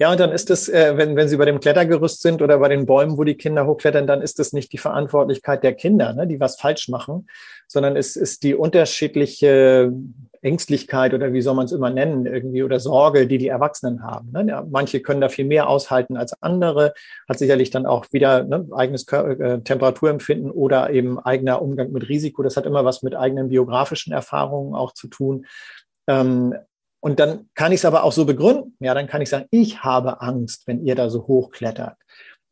[0.00, 2.68] Ja, und dann ist es, äh, wenn, wenn sie bei dem Klettergerüst sind oder bei
[2.68, 6.26] den Bäumen, wo die Kinder hochklettern, dann ist es nicht die Verantwortlichkeit der Kinder, ne,
[6.26, 7.28] die was falsch machen,
[7.68, 9.92] sondern es ist die unterschiedliche
[10.40, 14.30] Ängstlichkeit oder wie soll man es immer nennen, irgendwie oder Sorge, die die Erwachsenen haben.
[14.32, 14.46] Ne?
[14.48, 16.94] Ja, manche können da viel mehr aushalten als andere,
[17.28, 22.42] hat sicherlich dann auch wieder ne, eigenes äh, Temperaturempfinden oder eben eigener Umgang mit Risiko.
[22.42, 25.44] Das hat immer was mit eigenen biografischen Erfahrungen auch zu tun.
[26.08, 26.54] Ähm,
[27.00, 28.76] und dann kann ich es aber auch so begründen.
[28.80, 31.96] Ja, dann kann ich sagen, ich habe Angst, wenn ihr da so hoch klettert.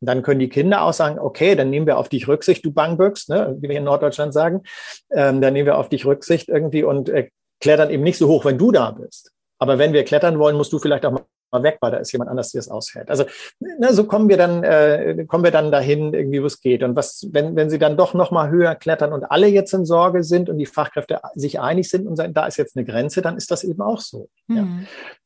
[0.01, 2.71] Und dann können die Kinder auch sagen, okay, dann nehmen wir auf dich Rücksicht, du
[2.71, 4.63] Bangböcks, ne, wie wir in Norddeutschland sagen.
[5.11, 7.29] Ähm, dann nehmen wir auf dich Rücksicht irgendwie und äh,
[7.61, 9.31] klettern eben nicht so hoch, wenn du da bist.
[9.59, 12.29] Aber wenn wir klettern wollen, musst du vielleicht auch mal weg, weil da ist jemand
[12.29, 13.09] anders, der es aushält.
[13.09, 13.25] Also
[13.59, 16.83] na, so kommen wir dann, äh, kommen wir dann dahin, irgendwie, wo es geht.
[16.83, 19.85] Und was, wenn, wenn sie dann doch noch mal höher klettern und alle jetzt in
[19.85, 23.21] Sorge sind und die Fachkräfte sich einig sind und sagen, da ist jetzt eine Grenze,
[23.21, 24.29] dann ist das eben auch so.
[24.47, 24.57] Mhm.
[24.57, 24.67] Ja.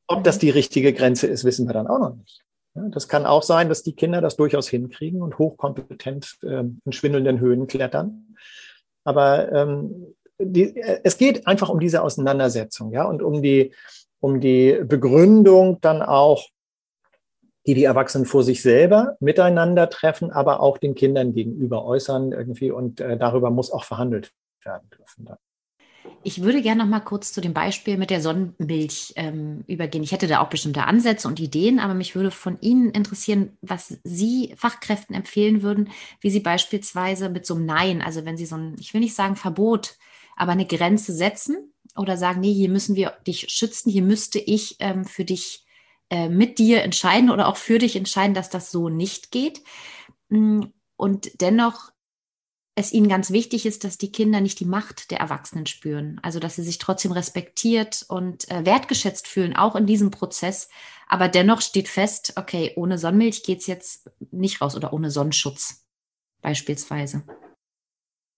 [0.07, 2.41] Ob das die richtige Grenze ist, wissen wir dann auch noch nicht.
[2.75, 6.91] Ja, das kann auch sein, dass die Kinder das durchaus hinkriegen und hochkompetent äh, in
[6.91, 8.36] schwindelnden Höhen klettern.
[9.03, 13.73] Aber ähm, die, äh, es geht einfach um diese Auseinandersetzung, ja, und um die,
[14.23, 16.47] um die Begründung dann auch,
[17.67, 22.71] die die Erwachsenen vor sich selber miteinander treffen, aber auch den Kindern gegenüber äußern irgendwie
[22.71, 24.31] und äh, darüber muss auch verhandelt
[24.63, 25.25] werden dürfen.
[25.25, 25.38] Dann.
[26.23, 30.03] Ich würde gerne noch mal kurz zu dem Beispiel mit der Sonnenmilch ähm, übergehen.
[30.03, 33.99] Ich hätte da auch bestimmte Ansätze und Ideen, aber mich würde von Ihnen interessieren, was
[34.05, 35.89] Sie Fachkräften empfehlen würden,
[36.21, 39.15] wie Sie beispielsweise mit so einem Nein, also wenn Sie so ein, ich will nicht
[39.15, 39.97] sagen Verbot,
[40.38, 44.77] aber eine Grenze setzen, oder sagen, nee, hier müssen wir dich schützen, hier müsste ich
[44.79, 45.65] ähm, für dich
[46.10, 49.62] äh, mit dir entscheiden oder auch für dich entscheiden, dass das so nicht geht.
[50.29, 50.63] Mm,
[50.95, 51.91] und dennoch
[52.75, 56.19] es ihnen ganz wichtig ist, dass die Kinder nicht die Macht der Erwachsenen spüren.
[56.23, 60.69] Also dass sie sich trotzdem respektiert und äh, wertgeschätzt fühlen, auch in diesem Prozess.
[61.08, 65.86] Aber dennoch steht fest, okay, ohne Sonnenmilch geht es jetzt nicht raus oder ohne Sonnenschutz
[66.41, 67.23] beispielsweise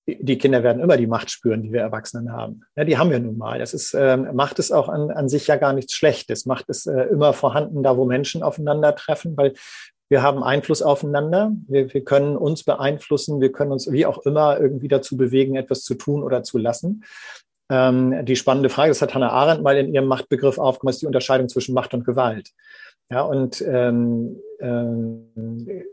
[0.08, 2.62] die Kinder werden immer die Macht spüren, die wir Erwachsenen haben.
[2.76, 3.58] Ja, die haben wir nun mal.
[3.58, 6.46] Das ist, ähm, macht es auch an, an sich ja gar nichts Schlechtes.
[6.46, 9.54] Macht es äh, immer vorhanden, da wo Menschen aufeinandertreffen, weil
[10.08, 11.52] wir haben Einfluss aufeinander.
[11.68, 13.42] Wir, wir können uns beeinflussen.
[13.42, 17.04] Wir können uns wie auch immer irgendwie dazu bewegen, etwas zu tun oder zu lassen.
[17.72, 21.08] Ähm, die spannende Frage, das hat Hannah Arendt mal in ihrem Machtbegriff aufgemacht, ist die
[21.08, 22.52] Unterscheidung zwischen Macht und Gewalt.
[23.10, 25.84] Ja, und ähm, ähm,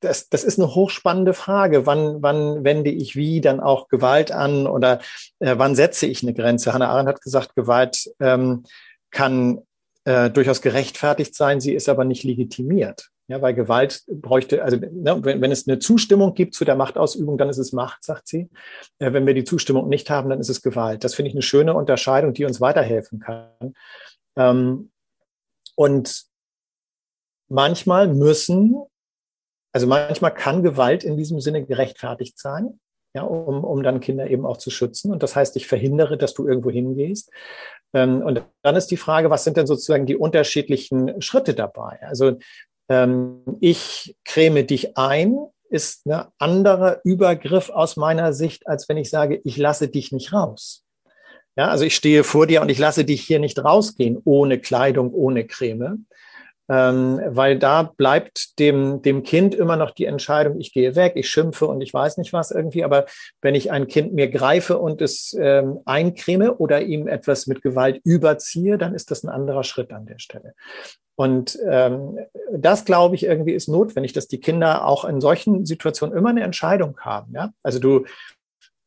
[0.00, 1.86] das, das ist eine hochspannende Frage.
[1.86, 5.00] Wann, wann wende ich wie dann auch Gewalt an oder
[5.38, 6.72] äh, wann setze ich eine Grenze?
[6.72, 8.64] Hannah Arendt hat gesagt, Gewalt ähm,
[9.10, 9.60] kann
[10.04, 13.10] äh, durchaus gerechtfertigt sein, sie ist aber nicht legitimiert.
[13.28, 17.38] Ja, weil Gewalt bräuchte, also ne, wenn, wenn es eine Zustimmung gibt zu der Machtausübung,
[17.38, 18.48] dann ist es Macht, sagt sie.
[18.98, 21.04] Äh, wenn wir die Zustimmung nicht haben, dann ist es Gewalt.
[21.04, 23.74] Das finde ich eine schöne Unterscheidung, die uns weiterhelfen kann.
[24.36, 24.90] Ähm,
[25.76, 26.24] und
[27.48, 28.82] manchmal müssen
[29.72, 32.80] also manchmal kann Gewalt in diesem Sinne gerechtfertigt sein,
[33.14, 35.12] ja, um, um dann Kinder eben auch zu schützen.
[35.12, 37.30] Und das heißt, ich verhindere, dass du irgendwo hingehst.
[37.92, 41.98] Ähm, und dann ist die Frage, was sind denn sozusagen die unterschiedlichen Schritte dabei?
[42.02, 42.38] Also
[42.88, 49.10] ähm, ich creme dich ein, ist ein anderer Übergriff aus meiner Sicht, als wenn ich
[49.10, 50.84] sage, ich lasse dich nicht raus.
[51.56, 55.12] Ja, also ich stehe vor dir und ich lasse dich hier nicht rausgehen ohne Kleidung,
[55.12, 56.06] ohne Creme,
[56.70, 61.28] ähm, weil da bleibt dem, dem Kind immer noch die Entscheidung, ich gehe weg, ich
[61.28, 62.84] schimpfe und ich weiß nicht was irgendwie.
[62.84, 63.06] Aber
[63.42, 68.00] wenn ich ein Kind mir greife und es ähm, eincreme oder ihm etwas mit Gewalt
[68.04, 70.54] überziehe, dann ist das ein anderer Schritt an der Stelle.
[71.16, 72.20] Und ähm,
[72.52, 76.44] das, glaube ich, irgendwie ist notwendig, dass die Kinder auch in solchen Situationen immer eine
[76.44, 77.34] Entscheidung haben.
[77.34, 77.50] Ja?
[77.64, 78.06] Also du,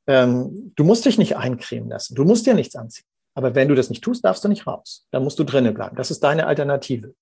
[0.07, 3.05] ähm, du musst dich nicht eincremen lassen, du musst dir nichts anziehen.
[3.35, 5.05] Aber wenn du das nicht tust, darfst du nicht raus.
[5.11, 5.97] Dann musst du drinnen bleiben.
[5.97, 7.13] Das ist deine Alternative.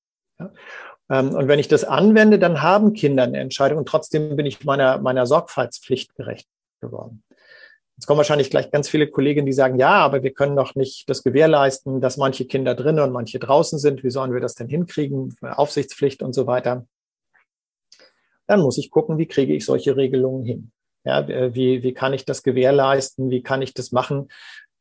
[1.10, 4.64] Ähm, und wenn ich das anwende, dann haben Kinder eine Entscheidung und trotzdem bin ich
[4.64, 6.48] meiner, meiner Sorgfaltspflicht gerecht
[6.82, 7.24] geworden.
[7.98, 11.08] Jetzt kommen wahrscheinlich gleich ganz viele Kollegen, die sagen, ja, aber wir können doch nicht
[11.08, 14.04] das gewährleisten, dass manche Kinder drinnen und manche draußen sind.
[14.04, 15.36] Wie sollen wir das denn hinkriegen?
[15.42, 16.88] Aufsichtspflicht und so weiter.
[18.48, 20.72] Dann muss ich gucken, wie kriege ich solche Regelungen hin?
[21.04, 23.30] Ja, wie, wie kann ich das gewährleisten?
[23.30, 24.30] Wie kann ich das machen?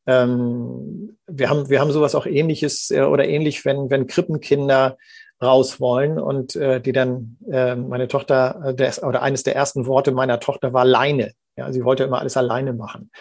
[0.07, 4.97] Ähm, wir haben, wir haben sowas auch ähnliches äh, oder ähnlich, wenn, wenn Krippenkinder
[5.41, 9.85] raus wollen und äh, die dann äh, meine Tochter äh, der, oder eines der ersten
[9.87, 11.33] Worte meiner Tochter war Leine.
[11.57, 13.11] Ja, sie wollte immer alles alleine machen.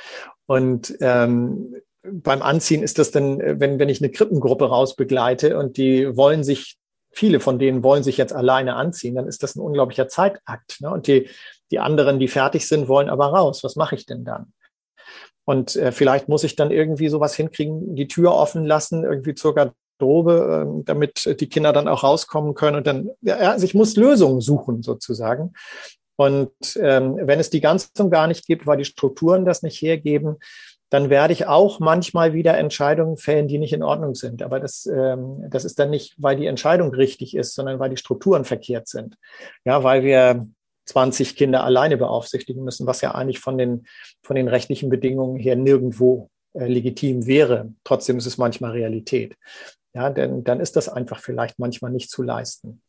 [0.47, 5.77] Und ähm, beim Anziehen ist das dann, äh, wenn wenn ich eine Krippengruppe rausbegleite und
[5.77, 6.77] die wollen sich
[7.13, 10.81] viele von denen wollen sich jetzt alleine anziehen, dann ist das ein unglaublicher Zeitakt.
[10.81, 10.91] Ne?
[10.91, 11.29] Und die
[11.71, 13.63] die anderen, die fertig sind, wollen aber raus.
[13.63, 14.53] Was mache ich denn dann?
[15.45, 19.73] Und äh, vielleicht muss ich dann irgendwie sowas hinkriegen, die Tür offen lassen, irgendwie circa
[20.01, 22.77] Garderobe, ähm, damit die Kinder dann auch rauskommen können.
[22.77, 25.53] Und dann, ja, also ich muss Lösungen suchen sozusagen.
[26.17, 30.37] Und ähm, wenn es die Ganzung gar nicht gibt, weil die Strukturen das nicht hergeben,
[30.91, 34.43] dann werde ich auch manchmal wieder Entscheidungen fällen, die nicht in Ordnung sind.
[34.43, 37.97] Aber das, ähm, das ist dann nicht, weil die Entscheidung richtig ist, sondern weil die
[37.97, 39.17] Strukturen verkehrt sind.
[39.65, 40.47] Ja, weil wir
[40.87, 43.87] 20 Kinder alleine beaufsichtigen müssen, was ja eigentlich von den,
[44.23, 47.73] von den rechtlichen Bedingungen her nirgendwo äh, legitim wäre.
[47.85, 49.37] Trotzdem ist es manchmal Realität.
[49.93, 52.83] Ja, denn dann ist das einfach vielleicht manchmal nicht zu leisten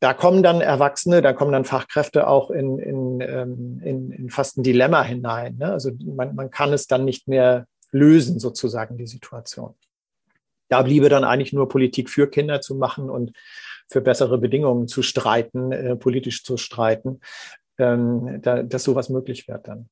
[0.00, 4.56] da kommen dann Erwachsene, da kommen dann Fachkräfte auch in, in, ähm, in, in fast
[4.56, 5.56] ein Dilemma hinein.
[5.56, 5.72] Ne?
[5.72, 9.74] Also man, man kann es dann nicht mehr lösen, sozusagen, die Situation.
[10.68, 13.32] Da bliebe dann eigentlich nur Politik für Kinder zu machen und
[13.90, 17.20] für bessere Bedingungen zu streiten, äh, politisch zu streiten,
[17.78, 19.88] ähm, da, dass sowas möglich wird dann.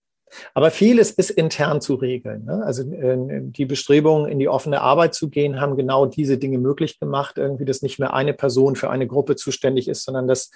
[0.55, 2.45] Aber vieles ist intern zu regeln.
[2.45, 2.62] Ne?
[2.65, 6.99] Also äh, die Bestrebungen, in die offene Arbeit zu gehen, haben genau diese Dinge möglich
[6.99, 7.39] gemacht.
[7.39, 10.51] Irgendwie, dass nicht mehr eine Person für eine Gruppe zuständig ist, sondern dass,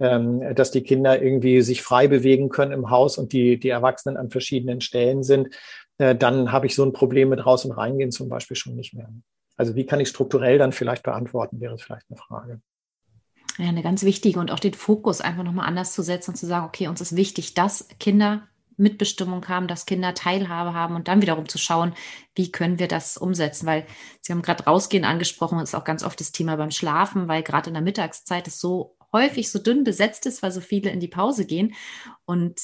[0.00, 4.16] ähm, dass die Kinder irgendwie sich frei bewegen können im Haus und die, die Erwachsenen
[4.16, 5.54] an verschiedenen Stellen sind.
[5.98, 8.94] Äh, dann habe ich so ein Problem mit raus und reingehen zum Beispiel schon nicht
[8.94, 9.08] mehr.
[9.56, 12.60] Also wie kann ich strukturell dann vielleicht beantworten, wäre vielleicht eine Frage.
[13.58, 16.46] Ja, eine ganz wichtige und auch den Fokus einfach nochmal anders zu setzen und zu
[16.46, 18.48] sagen, okay, uns ist wichtig, dass Kinder
[18.82, 21.94] Mitbestimmung haben, dass Kinder Teilhabe haben und dann wiederum zu schauen,
[22.34, 23.86] wie können wir das umsetzen, weil
[24.20, 27.68] Sie haben gerade rausgehen angesprochen, ist auch ganz oft das Thema beim Schlafen, weil gerade
[27.68, 31.08] in der Mittagszeit es so häufig so dünn besetzt ist, weil so viele in die
[31.08, 31.74] Pause gehen
[32.24, 32.60] und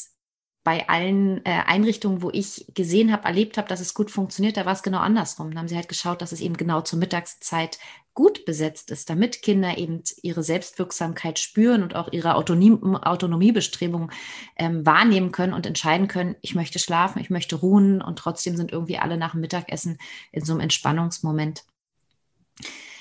[0.64, 4.66] bei allen äh, Einrichtungen, wo ich gesehen habe, erlebt habe, dass es gut funktioniert, da
[4.66, 5.50] war es genau andersrum.
[5.50, 7.78] Da haben sie halt geschaut, dass es eben genau zur Mittagszeit
[8.18, 14.10] gut besetzt ist, damit Kinder eben ihre Selbstwirksamkeit spüren und auch ihre Autonomie, Autonomiebestrebungen
[14.56, 18.72] ähm, wahrnehmen können und entscheiden können, ich möchte schlafen, ich möchte ruhen und trotzdem sind
[18.72, 19.98] irgendwie alle nach dem Mittagessen
[20.32, 21.62] in so einem Entspannungsmoment.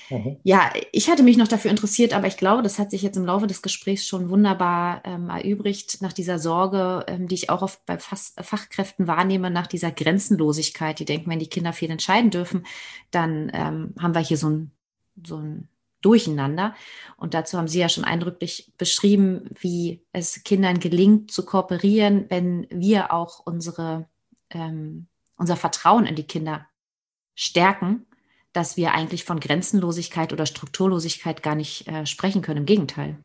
[0.08, 0.36] Mhm.
[0.44, 3.26] Ja, ich hatte mich noch dafür interessiert, aber ich glaube, das hat sich jetzt im
[3.26, 7.84] Laufe des Gesprächs schon wunderbar ähm, erübrigt nach dieser Sorge, ähm, die ich auch oft
[7.86, 11.00] bei Fach Fachkräften wahrnehme, nach dieser Grenzenlosigkeit.
[11.00, 12.64] Die denken, wenn die Kinder viel entscheiden dürfen,
[13.10, 14.70] dann ähm, haben wir hier so ein,
[15.26, 15.68] so ein
[16.00, 16.74] Durcheinander.
[17.16, 22.66] Und dazu haben Sie ja schon eindrücklich beschrieben, wie es Kindern gelingt zu kooperieren, wenn
[22.70, 24.06] wir auch unsere,
[24.50, 26.66] ähm, unser Vertrauen in die Kinder
[27.34, 28.06] stärken
[28.52, 32.58] dass wir eigentlich von Grenzenlosigkeit oder Strukturlosigkeit gar nicht äh, sprechen können.
[32.58, 33.18] Im Gegenteil.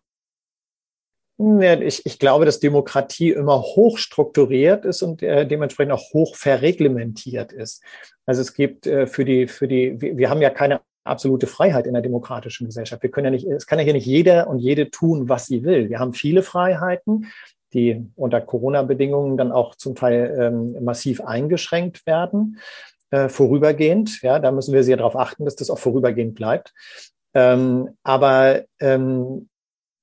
[1.82, 7.52] Ich, ich glaube, dass Demokratie immer hoch strukturiert ist und äh, dementsprechend auch hoch verreglementiert
[7.52, 7.84] ist.
[8.26, 11.88] Also es gibt äh, für die, für die, wir, wir haben ja keine absolute Freiheit
[11.88, 13.04] in der demokratischen Gesellschaft.
[13.04, 15.64] Wir können ja nicht, es kann ja hier nicht jeder und jede tun, was sie
[15.64, 15.90] will.
[15.90, 17.28] Wir haben viele Freiheiten,
[17.74, 22.60] die unter Corona-Bedingungen dann auch zum Teil ähm, massiv eingeschränkt werden
[23.10, 24.22] äh, vorübergehend.
[24.22, 26.74] Ja, da müssen wir sehr darauf achten, dass das auch vorübergehend bleibt.
[27.34, 29.50] Ähm, aber ähm,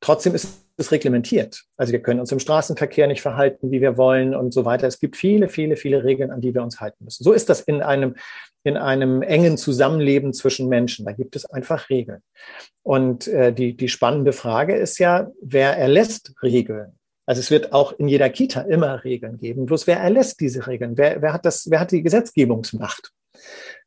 [0.00, 1.64] trotzdem ist es reglementiert.
[1.76, 4.86] Also wir können uns im Straßenverkehr nicht verhalten, wie wir wollen und so weiter.
[4.86, 7.22] Es gibt viele, viele, viele Regeln, an die wir uns halten müssen.
[7.24, 8.16] So ist das in einem,
[8.64, 11.04] in einem engen Zusammenleben zwischen Menschen.
[11.04, 12.22] Da gibt es einfach Regeln.
[12.82, 16.98] Und äh, die, die spannende Frage ist ja, wer erlässt Regeln?
[17.26, 19.66] Also es wird auch in jeder Kita immer Regeln geben.
[19.66, 20.98] Bloß wer erlässt diese Regeln?
[20.98, 23.12] Wer, wer hat das, wer hat die Gesetzgebungsmacht?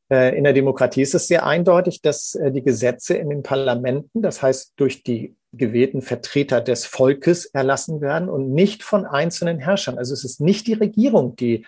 [0.10, 4.22] Äh, in der Demokratie ist es sehr eindeutig, dass äh, die Gesetze in den Parlamenten,
[4.22, 9.98] das heißt durch die gewählten Vertreter des Volkes erlassen werden und nicht von einzelnen Herrschern.
[9.98, 11.66] Also es ist nicht die Regierung, die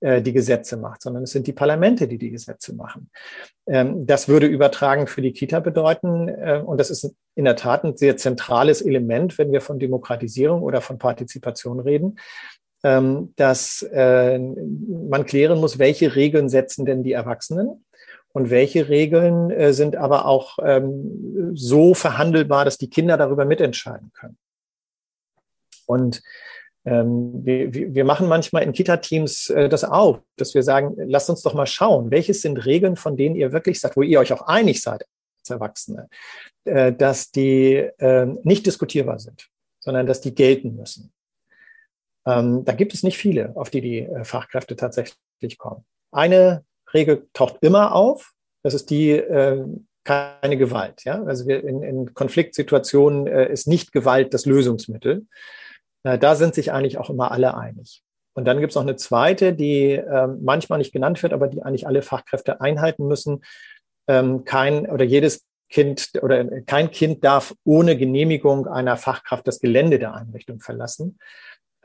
[0.00, 3.10] äh, die Gesetze macht, sondern es sind die Parlamente, die die Gesetze machen.
[3.66, 7.84] Ähm, das würde übertragen für die Kita bedeuten, äh, und das ist in der Tat
[7.84, 12.18] ein sehr zentrales Element, wenn wir von Demokratisierung oder von Partizipation reden,
[12.84, 17.84] ähm, dass äh, man klären muss, welche Regeln setzen denn die Erwachsenen
[18.32, 24.36] und welche Regeln sind aber auch ähm, so verhandelbar, dass die Kinder darüber mitentscheiden können.
[25.86, 26.22] Und
[26.84, 31.42] ähm, wir, wir machen manchmal in Kita-Teams äh, das auch, dass wir sagen, lasst uns
[31.42, 34.42] doch mal schauen, welches sind Regeln, von denen ihr wirklich sagt, wo ihr euch auch
[34.42, 35.04] einig seid
[35.40, 36.08] als Erwachsene,
[36.64, 39.48] äh, dass die äh, nicht diskutierbar sind,
[39.80, 41.12] sondern dass die gelten müssen.
[42.26, 45.84] Ähm, da gibt es nicht viele, auf die die äh, Fachkräfte tatsächlich kommen.
[46.10, 46.64] Eine
[46.94, 48.32] Regel taucht immer auf,
[48.62, 49.64] das ist die äh,
[50.04, 51.04] keine Gewalt.
[51.04, 51.22] Ja?
[51.24, 55.26] Also wir in, in Konfliktsituationen äh, ist nicht Gewalt das Lösungsmittel.
[56.02, 58.02] Äh, da sind sich eigentlich auch immer alle einig.
[58.34, 61.62] Und dann gibt es noch eine zweite, die äh, manchmal nicht genannt wird, aber die
[61.62, 63.42] eigentlich alle Fachkräfte einhalten müssen.
[64.06, 69.98] Ähm, kein oder jedes Kind oder kein Kind darf ohne Genehmigung einer Fachkraft das Gelände
[69.98, 71.18] der Einrichtung verlassen.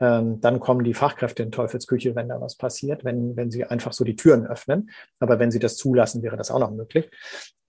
[0.00, 3.92] Ähm, dann kommen die Fachkräfte in Teufelsküche, wenn da was passiert, wenn, wenn sie einfach
[3.92, 4.90] so die Türen öffnen.
[5.20, 7.10] Aber wenn sie das zulassen, wäre das auch noch möglich.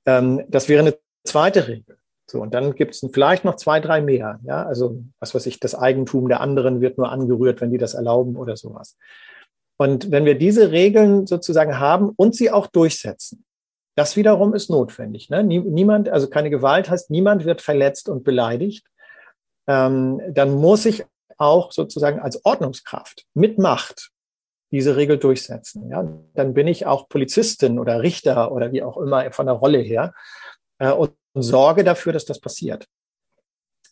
[0.06, 1.98] Ähm, das wäre eine zweite Regel.
[2.28, 4.40] So, und dann gibt es vielleicht noch zwei, drei mehr.
[4.44, 7.94] Ja, also was weiß ich, das Eigentum der anderen wird nur angerührt, wenn die das
[7.94, 8.98] erlauben oder sowas.
[9.78, 13.46] Und wenn wir diese Regeln sozusagen haben und sie auch durchsetzen,
[13.96, 15.30] das wiederum ist notwendig.
[15.30, 15.44] Ne?
[15.44, 18.86] Niemand, also keine Gewalt heißt, niemand wird verletzt und beleidigt.
[19.68, 21.06] Ähm, dann muss ich
[21.38, 24.12] auch sozusagen als Ordnungskraft mit Macht
[24.72, 25.90] diese Regel durchsetzen.
[25.90, 26.08] Ja?
[26.34, 30.14] Dann bin ich auch Polizistin oder Richter oder wie auch immer von der Rolle her
[30.80, 32.86] äh, und sorge dafür, dass das passiert.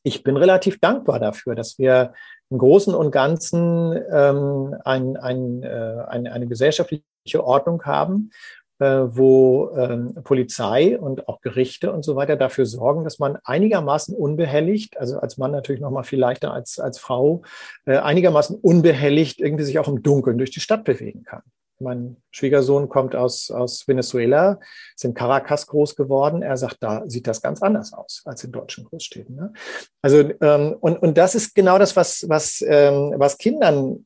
[0.03, 2.13] Ich bin relativ dankbar dafür, dass wir
[2.49, 8.31] im Großen und Ganzen ähm, ein, ein, äh, eine, eine gesellschaftliche Ordnung haben,
[8.79, 14.97] wo ähm, Polizei und auch Gerichte und so weiter dafür sorgen, dass man einigermaßen unbehelligt,
[14.97, 17.43] also als Mann natürlich noch mal viel leichter als als Frau,
[17.85, 21.43] äh, einigermaßen unbehelligt irgendwie sich auch im Dunkeln durch die Stadt bewegen kann.
[21.79, 24.59] Mein Schwiegersohn kommt aus, aus Venezuela,
[24.95, 26.41] ist in Caracas groß geworden.
[26.41, 29.35] Er sagt, da sieht das ganz anders aus als in deutschen Großstädten.
[29.35, 29.53] Ne?
[30.01, 34.05] Also, ähm, und, und das ist genau das, was, was, ähm, was Kindern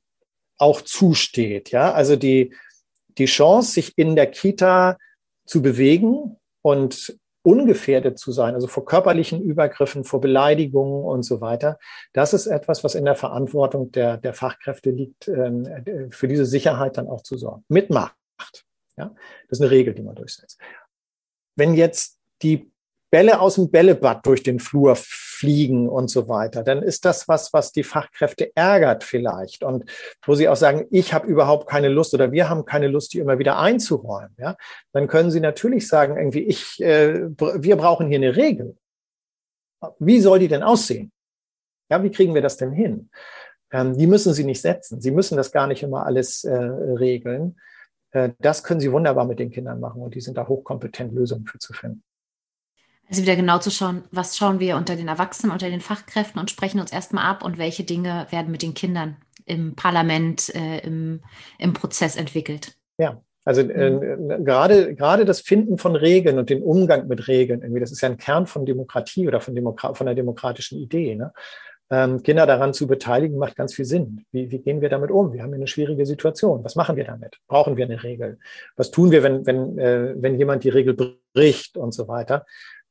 [0.58, 1.72] auch zusteht.
[1.72, 2.54] Ja, also die,
[3.18, 4.98] die Chance, sich in der Kita
[5.46, 11.80] zu bewegen und ungefährdet zu sein, also vor körperlichen Übergriffen, vor Beleidigungen und so weiter.
[12.12, 16.98] Das ist etwas, was in der Verantwortung der, der Fachkräfte liegt, ähm, für diese Sicherheit
[16.98, 17.64] dann auch zu sorgen.
[17.70, 18.16] Mit Macht.
[18.98, 19.16] Ja?
[19.48, 20.60] Das ist eine Regel, die man durchsetzt.
[21.56, 22.70] Wenn jetzt die
[23.10, 27.54] Bälle aus dem Bällebad durch den Flur fliegen und so weiter, dann ist das was,
[27.54, 29.90] was die Fachkräfte ärgert vielleicht und
[30.26, 33.20] wo sie auch sagen, ich habe überhaupt keine Lust oder wir haben keine Lust, die
[33.20, 34.36] immer wieder einzuräumen.
[34.38, 34.58] Ja,
[34.94, 38.76] dann können sie natürlich sagen, irgendwie ich, äh, wir brauchen hier eine Regel.
[40.00, 41.12] Wie soll die denn aussehen?
[41.90, 43.10] Ja, wie kriegen wir das denn hin?
[43.72, 45.02] Ähm, die müssen sie nicht setzen.
[45.02, 47.58] Sie müssen das gar nicht immer alles äh, regeln.
[48.12, 51.46] Äh, das können sie wunderbar mit den Kindern machen und die sind da hochkompetent, Lösungen
[51.46, 52.04] für zu finden.
[53.10, 56.52] Also wieder genau zu schauen, was schauen wir unter den Erwachsenen, unter den Fachkräften und
[56.52, 61.22] sprechen uns erstmal ab und welche Dinge werden mit den Kindern im Parlament, äh, im,
[61.58, 62.76] im Prozess entwickelt.
[62.98, 64.44] Ja, also äh, mhm.
[64.44, 68.10] gerade gerade das Finden von Regeln und den Umgang mit Regeln, irgendwie, das ist ja
[68.10, 71.16] ein Kern von Demokratie oder von, Demokra von der demokratischen Idee.
[71.16, 71.32] Ne?
[71.90, 74.26] Ähm, Kinder daran zu beteiligen, macht ganz viel Sinn.
[74.34, 75.32] Wie, wie gehen wir damit um?
[75.32, 76.62] Wir haben eine schwierige Situation.
[76.66, 77.38] Was machen wir damit?
[77.48, 78.40] Brauchen wir eine Regel?
[78.76, 80.98] Was tun wir, wenn, wenn, äh, wenn jemand die Regel
[81.34, 82.46] bricht und so weiter?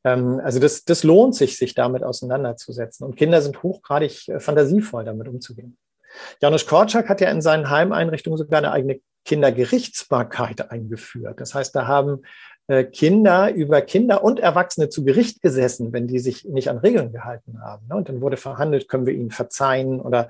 [0.06, 3.04] Ähm, also das, das lohnt sich, sich damit auseinanderzusetzen.
[3.04, 5.76] Und Kinder sind hochgradig äh, fantasievoll, damit umzugehen.
[6.40, 11.40] Janusz Korczak hat ja in seinen Heimeinrichtungen sogar eine eigene Kindergerichtsbarkeit eingeführt.
[11.40, 12.22] Das heißt, da haben
[12.68, 17.12] äh, Kinder über Kinder und Erwachsene zu Gericht gesessen, wenn die sich nicht an Regeln
[17.12, 17.86] gehalten haben.
[17.88, 17.96] Ne?
[17.96, 20.28] Und dann wurde verhandelt, können wir ihnen verzeihen oder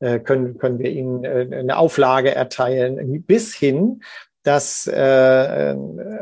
[0.00, 4.02] äh, können, können wir ihnen eine Auflage erteilen, bis hin,
[4.42, 5.76] dass äh,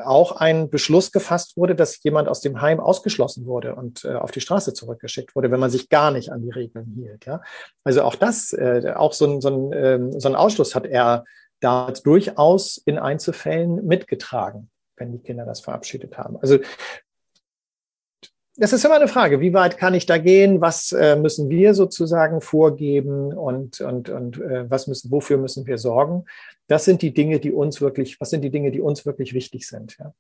[0.05, 4.31] auch ein Beschluss gefasst wurde, dass jemand aus dem Heim ausgeschlossen wurde und äh, auf
[4.31, 7.25] die Straße zurückgeschickt wurde, wenn man sich gar nicht an die Regeln hielt.
[7.25, 7.41] Ja?
[7.83, 11.25] Also auch das, äh, auch so ein, so, ein, äh, so ein Ausschluss hat er
[11.61, 16.37] da durchaus in Einzelfällen mitgetragen, wenn die Kinder das verabschiedet haben.
[16.41, 16.59] Also
[18.57, 20.61] das ist immer eine Frage, wie weit kann ich da gehen?
[20.61, 25.79] Was äh, müssen wir sozusagen vorgeben und, und, und äh, was müssen, wofür müssen wir
[25.79, 26.25] sorgen?
[26.67, 29.67] Das sind die Dinge, die uns wirklich, was sind die Dinge, die uns wirklich wichtig
[29.67, 29.97] sind?
[29.99, 30.13] Ja?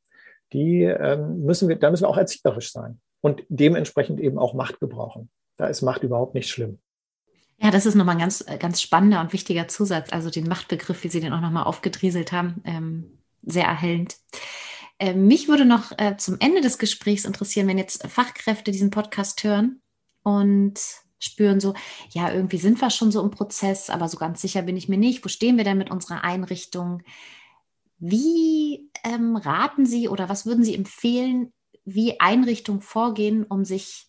[0.52, 4.80] Die ähm, müssen wir, da müssen wir auch erzieherisch sein und dementsprechend eben auch Macht
[4.80, 5.28] gebrauchen.
[5.56, 6.78] Da ist Macht überhaupt nicht schlimm.
[7.62, 10.12] Ja, das ist nochmal ein ganz, ganz spannender und wichtiger Zusatz.
[10.12, 14.16] Also den Machtbegriff, wie Sie den auch nochmal aufgedrieselt haben, ähm, sehr erhellend.
[15.00, 19.42] Äh, mich würde noch äh, zum Ende des Gesprächs interessieren, wenn jetzt Fachkräfte diesen Podcast
[19.42, 19.80] hören
[20.22, 20.78] und
[21.18, 21.74] spüren so,
[22.10, 24.98] ja, irgendwie sind wir schon so im Prozess, aber so ganz sicher bin ich mir
[24.98, 25.24] nicht.
[25.24, 27.02] Wo stehen wir denn mit unserer Einrichtung?
[27.98, 31.52] Wie ähm, raten Sie oder was würden Sie empfehlen,
[31.86, 34.06] wie Einrichtungen vorgehen, um sich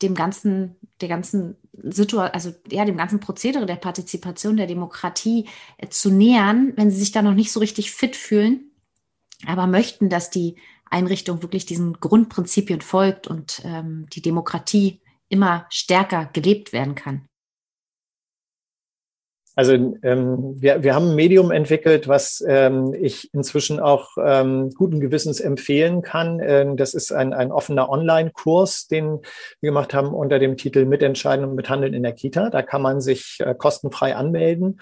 [0.00, 5.48] dem ganzen, der ganzen Situation, also ja, dem ganzen Prozedere der Partizipation, der Demokratie
[5.78, 8.70] äh, zu nähern, wenn sie sich da noch nicht so richtig fit fühlen?
[9.46, 10.56] Aber möchten, dass die
[10.90, 17.26] Einrichtung wirklich diesen Grundprinzipien folgt und ähm, die Demokratie immer stärker gelebt werden kann.
[19.56, 24.98] Also ähm, wir, wir haben ein Medium entwickelt, was ähm, ich inzwischen auch ähm, guten
[24.98, 26.40] Gewissens empfehlen kann.
[26.42, 29.20] Ähm, das ist ein, ein offener Online-Kurs, den
[29.60, 32.50] wir gemacht haben unter dem Titel Mitentscheiden und Mithandeln in der Kita.
[32.50, 34.80] Da kann man sich äh, kostenfrei anmelden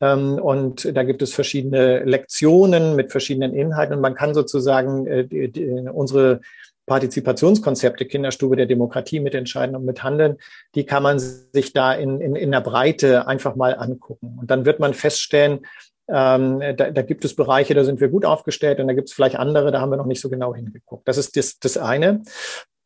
[0.00, 3.94] und da gibt es verschiedene Lektionen mit verschiedenen Inhalten.
[3.94, 6.40] Und man kann sozusagen äh, die, die, unsere
[6.86, 10.38] Partizipationskonzepte, Kinderstube der Demokratie mitentscheiden und mithandeln,
[10.74, 14.38] die kann man sich da in, in, in der Breite einfach mal angucken.
[14.40, 15.60] Und dann wird man feststellen,
[16.12, 19.14] Ähm, da, da gibt es Bereiche, da sind wir gut aufgestellt und da gibt es
[19.14, 21.06] vielleicht andere, da haben wir noch nicht so genau hingeguckt.
[21.06, 22.22] Das ist das, das eine.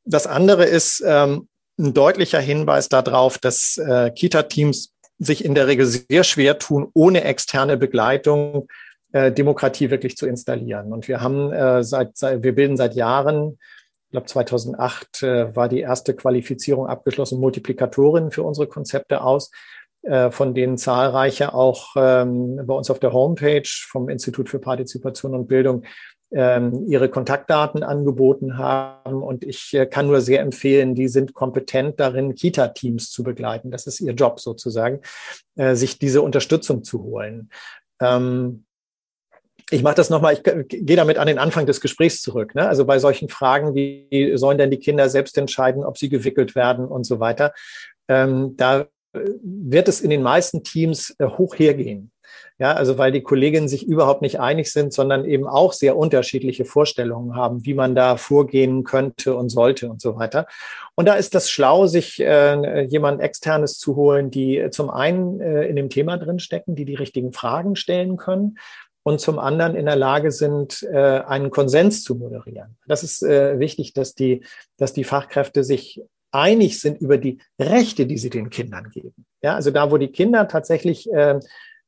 [0.05, 1.49] Das andere ist ähm,
[1.79, 7.25] ein deutlicher Hinweis darauf, dass äh, Kita-Teams sich in der Regel sehr schwer tun, ohne
[7.25, 8.69] externe Begleitung
[9.13, 10.93] äh, Demokratie wirklich zu installieren.
[10.93, 13.59] Und wir haben äh, seit, seit, wir bilden seit Jahren,
[14.07, 19.51] ich glaube 2008 äh, war die erste Qualifizierung abgeschlossen, Multiplikatorin für unsere Konzepte aus,
[20.03, 25.35] äh, von denen zahlreiche auch ähm, bei uns auf der Homepage vom Institut für Partizipation
[25.35, 25.85] und Bildung
[26.35, 29.23] ihre Kontaktdaten angeboten haben.
[29.23, 33.71] Und ich äh, kann nur sehr empfehlen, die sind kompetent darin, Kita-Teams zu begleiten.
[33.71, 35.01] Das ist ihr Job sozusagen,
[35.57, 37.51] äh, sich diese Unterstützung zu holen.
[38.01, 38.65] Ähm,
[39.71, 42.55] ich mache das nochmal, ich gehe damit an den Anfang des Gesprächs zurück.
[42.55, 42.69] Ne?
[42.69, 46.87] Also bei solchen Fragen, wie sollen denn die Kinder selbst entscheiden, ob sie gewickelt werden
[46.87, 47.55] und so weiter,
[48.09, 48.87] ähm, da äh,
[49.43, 52.11] wird es in den meisten Teams hoch hergehen.
[52.59, 56.65] Ja, also weil die Kolleginnen sich überhaupt nicht einig sind, sondern eben auch sehr unterschiedliche
[56.65, 60.47] Vorstellungen haben, wie man da vorgehen könnte und sollte und so weiter.
[60.95, 65.65] Und da ist das schlau, sich äh, jemand externes zu holen, die zum einen äh,
[65.65, 68.57] in dem Thema drinstecken, die die richtigen Fragen stellen können
[69.03, 72.77] und zum anderen in der Lage sind, äh, einen Konsens zu moderieren.
[72.87, 74.45] Das ist äh, wichtig, dass die,
[74.77, 79.27] dass die Fachkräfte sich einig sind über die Rechte, die sie den Kindern geben.
[79.43, 81.39] Ja, also da, wo die Kinder tatsächlich äh,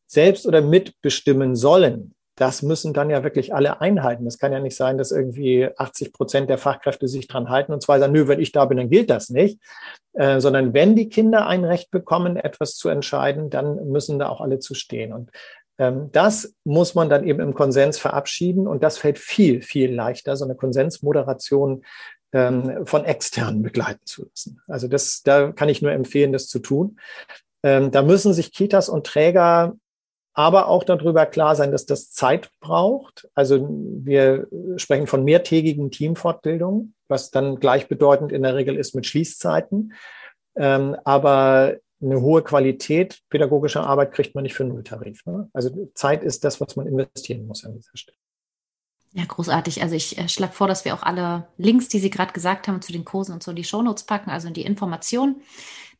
[0.06, 4.26] selbst oder mitbestimmen sollen, das müssen dann ja wirklich alle einhalten.
[4.26, 7.82] Das kann ja nicht sein, dass irgendwie 80 Prozent der Fachkräfte sich dran halten und
[7.82, 9.58] zwar sagen, nö, wenn ich da bin, dann gilt das nicht.
[10.12, 14.42] Äh, sondern wenn die Kinder ein Recht bekommen, etwas zu entscheiden, dann müssen da auch
[14.42, 15.14] alle zu stehen.
[15.14, 15.30] Und
[15.78, 20.36] ähm, das muss man dann eben im Konsens verabschieden und das fällt viel, viel leichter,
[20.36, 21.84] so eine Konsensmoderation
[22.32, 24.60] ähm, von externen begleiten zu lassen.
[24.66, 26.98] Also das, da kann ich nur empfehlen, das zu tun.
[27.62, 29.74] Ähm, da müssen sich Kitas und Träger
[30.36, 33.26] aber auch darüber klar sein, dass das Zeit braucht.
[33.34, 39.94] Also wir sprechen von mehrtägigen Teamfortbildungen, was dann gleichbedeutend in der Regel ist mit Schließzeiten.
[40.54, 45.24] aber eine hohe Qualität pädagogischer Arbeit kriegt man nicht für Nulltarif.
[45.24, 45.48] Ne?
[45.54, 48.18] Also Zeit ist das, was man investieren muss an dieser Stelle.
[49.14, 49.82] Ja, großartig.
[49.82, 52.82] Also ich äh, schlage vor, dass wir auch alle Links, die Sie gerade gesagt haben,
[52.82, 55.40] zu den Kursen und so in die Shownotes packen, also in die Informationen.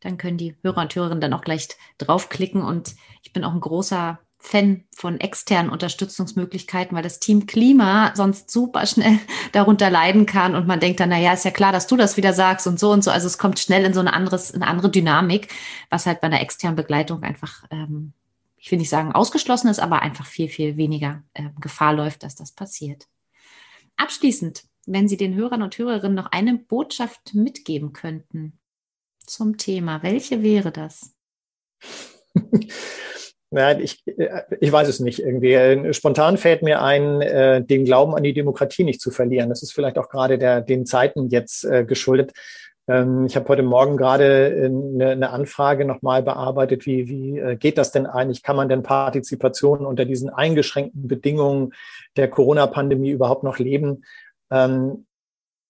[0.01, 2.61] Dann können die Hörer und Hörerinnen dann auch gleich draufklicken.
[2.61, 8.49] Und ich bin auch ein großer Fan von externen Unterstützungsmöglichkeiten, weil das Team Klima sonst
[8.49, 9.19] super schnell
[9.53, 12.17] darunter leiden kann und man denkt dann, na ja, ist ja klar, dass du das
[12.17, 13.11] wieder sagst und so und so.
[13.11, 15.53] Also es kommt schnell in so eine anderes, eine andere Dynamik,
[15.91, 18.13] was halt bei einer externen Begleitung einfach, ähm,
[18.57, 22.37] ich will nicht sagen ausgeschlossen ist, aber einfach viel, viel weniger äh, Gefahr läuft, dass
[22.37, 23.09] das passiert.
[23.97, 28.61] Abschließend, wenn Sie den Hörern und Hörerinnen noch eine Botschaft mitgeben könnten
[29.19, 31.17] zum Thema, welche wäre das?
[33.51, 34.03] Ja, ich,
[34.61, 35.21] ich weiß es nicht.
[35.21, 39.49] Irgendwie spontan fällt mir ein, äh, den Glauben an die Demokratie nicht zu verlieren.
[39.49, 42.33] Das ist vielleicht auch gerade der, den Zeiten jetzt äh, geschuldet.
[42.89, 46.87] Ähm, ich habe heute Morgen gerade eine, eine Anfrage nochmal bearbeitet.
[46.87, 48.43] Wie, wie äh, geht das denn eigentlich?
[48.43, 51.73] Kann man denn Partizipation unter diesen eingeschränkten Bedingungen
[52.17, 54.05] der Corona-Pandemie überhaupt noch leben?
[54.51, 55.07] Ähm,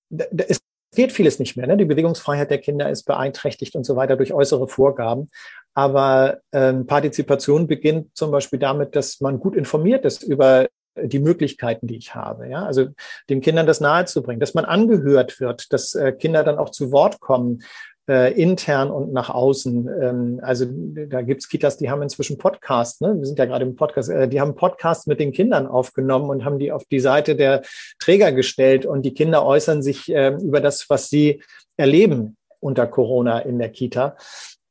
[0.08, 0.60] es
[0.94, 1.66] geht vieles nicht mehr.
[1.66, 1.76] Ne?
[1.76, 5.30] Die Bewegungsfreiheit der Kinder ist beeinträchtigt und so weiter durch äußere Vorgaben.
[5.76, 11.86] Aber ähm, Partizipation beginnt zum Beispiel damit, dass man gut informiert ist über die Möglichkeiten,
[11.86, 12.48] die ich habe.
[12.48, 12.88] Ja, also
[13.28, 17.20] den Kindern das nahezubringen, dass man angehört wird, dass äh, Kinder dann auch zu Wort
[17.20, 17.62] kommen,
[18.08, 19.90] äh, intern und nach außen.
[20.00, 23.14] Ähm, also da gibt's Kitas, die haben inzwischen Podcasts, ne?
[23.18, 26.46] wir sind ja gerade im Podcast, äh, die haben Podcasts mit den Kindern aufgenommen und
[26.46, 27.60] haben die auf die Seite der
[27.98, 31.42] Träger gestellt und die Kinder äußern sich äh, über das, was sie
[31.76, 34.16] erleben unter Corona in der Kita.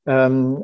[0.08, 0.64] Ähm,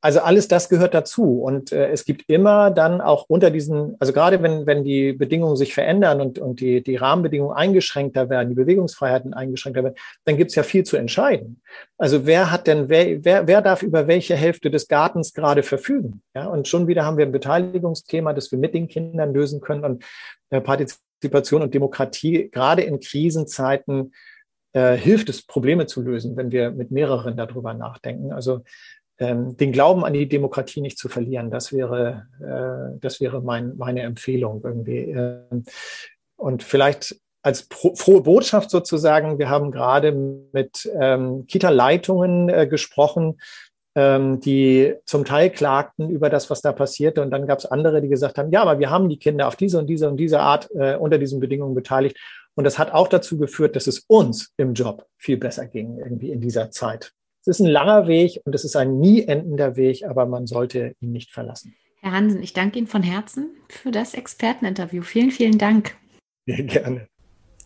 [0.00, 1.40] also alles das gehört dazu.
[1.40, 5.56] Und äh, es gibt immer dann auch unter diesen, also gerade wenn, wenn die Bedingungen
[5.56, 10.50] sich verändern und, und die, die Rahmenbedingungen eingeschränkter werden, die Bewegungsfreiheiten eingeschränkter werden, dann gibt
[10.50, 11.60] es ja viel zu entscheiden.
[11.98, 16.22] Also wer hat denn, wer, wer, wer darf über welche Hälfte des Gartens gerade verfügen?
[16.34, 19.84] Ja, und schon wieder haben wir ein Beteiligungsthema, das wir mit den Kindern lösen können.
[19.84, 20.04] Und
[20.50, 24.12] äh, Partizipation und Demokratie, gerade in Krisenzeiten,
[24.76, 28.30] äh, hilft es, Probleme zu lösen, wenn wir mit mehreren darüber nachdenken.
[28.30, 28.62] Also
[29.18, 31.50] ähm, den Glauben an die Demokratie nicht zu verlieren.
[31.50, 35.10] Das wäre, äh, das wäre mein, meine Empfehlung irgendwie.
[35.10, 35.64] Ähm,
[36.36, 40.12] und vielleicht als pro, frohe Botschaft sozusagen, wir haben gerade
[40.52, 43.38] mit ähm, Kita-Leitungen äh, gesprochen,
[43.94, 47.22] ähm, die zum Teil klagten über das, was da passierte.
[47.22, 49.56] Und dann gab es andere, die gesagt haben, ja, aber wir haben die Kinder auf
[49.56, 52.18] diese und diese und diese Art äh, unter diesen Bedingungen beteiligt.
[52.56, 56.32] Und das hat auch dazu geführt, dass es uns im Job viel besser ging, irgendwie
[56.32, 57.12] in dieser Zeit.
[57.48, 60.96] Es ist ein langer Weg und es ist ein nie endender Weg, aber man sollte
[60.98, 61.76] ihn nicht verlassen.
[62.00, 65.02] Herr Hansen, ich danke Ihnen von Herzen für das Experteninterview.
[65.02, 65.94] Vielen, vielen Dank.
[66.46, 67.06] Ja, gerne.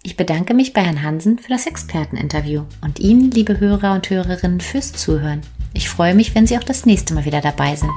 [0.02, 4.60] Ich bedanke mich bei Herrn Hansen für das Experteninterview und Ihnen, liebe Hörer und Hörerinnen,
[4.60, 5.40] fürs Zuhören.
[5.72, 7.92] Ich freue mich, wenn Sie auch das nächste Mal wieder dabei sind.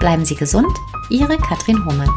[0.00, 0.76] Bleiben Sie gesund,
[1.08, 2.10] Ihre Katrin Hohmann.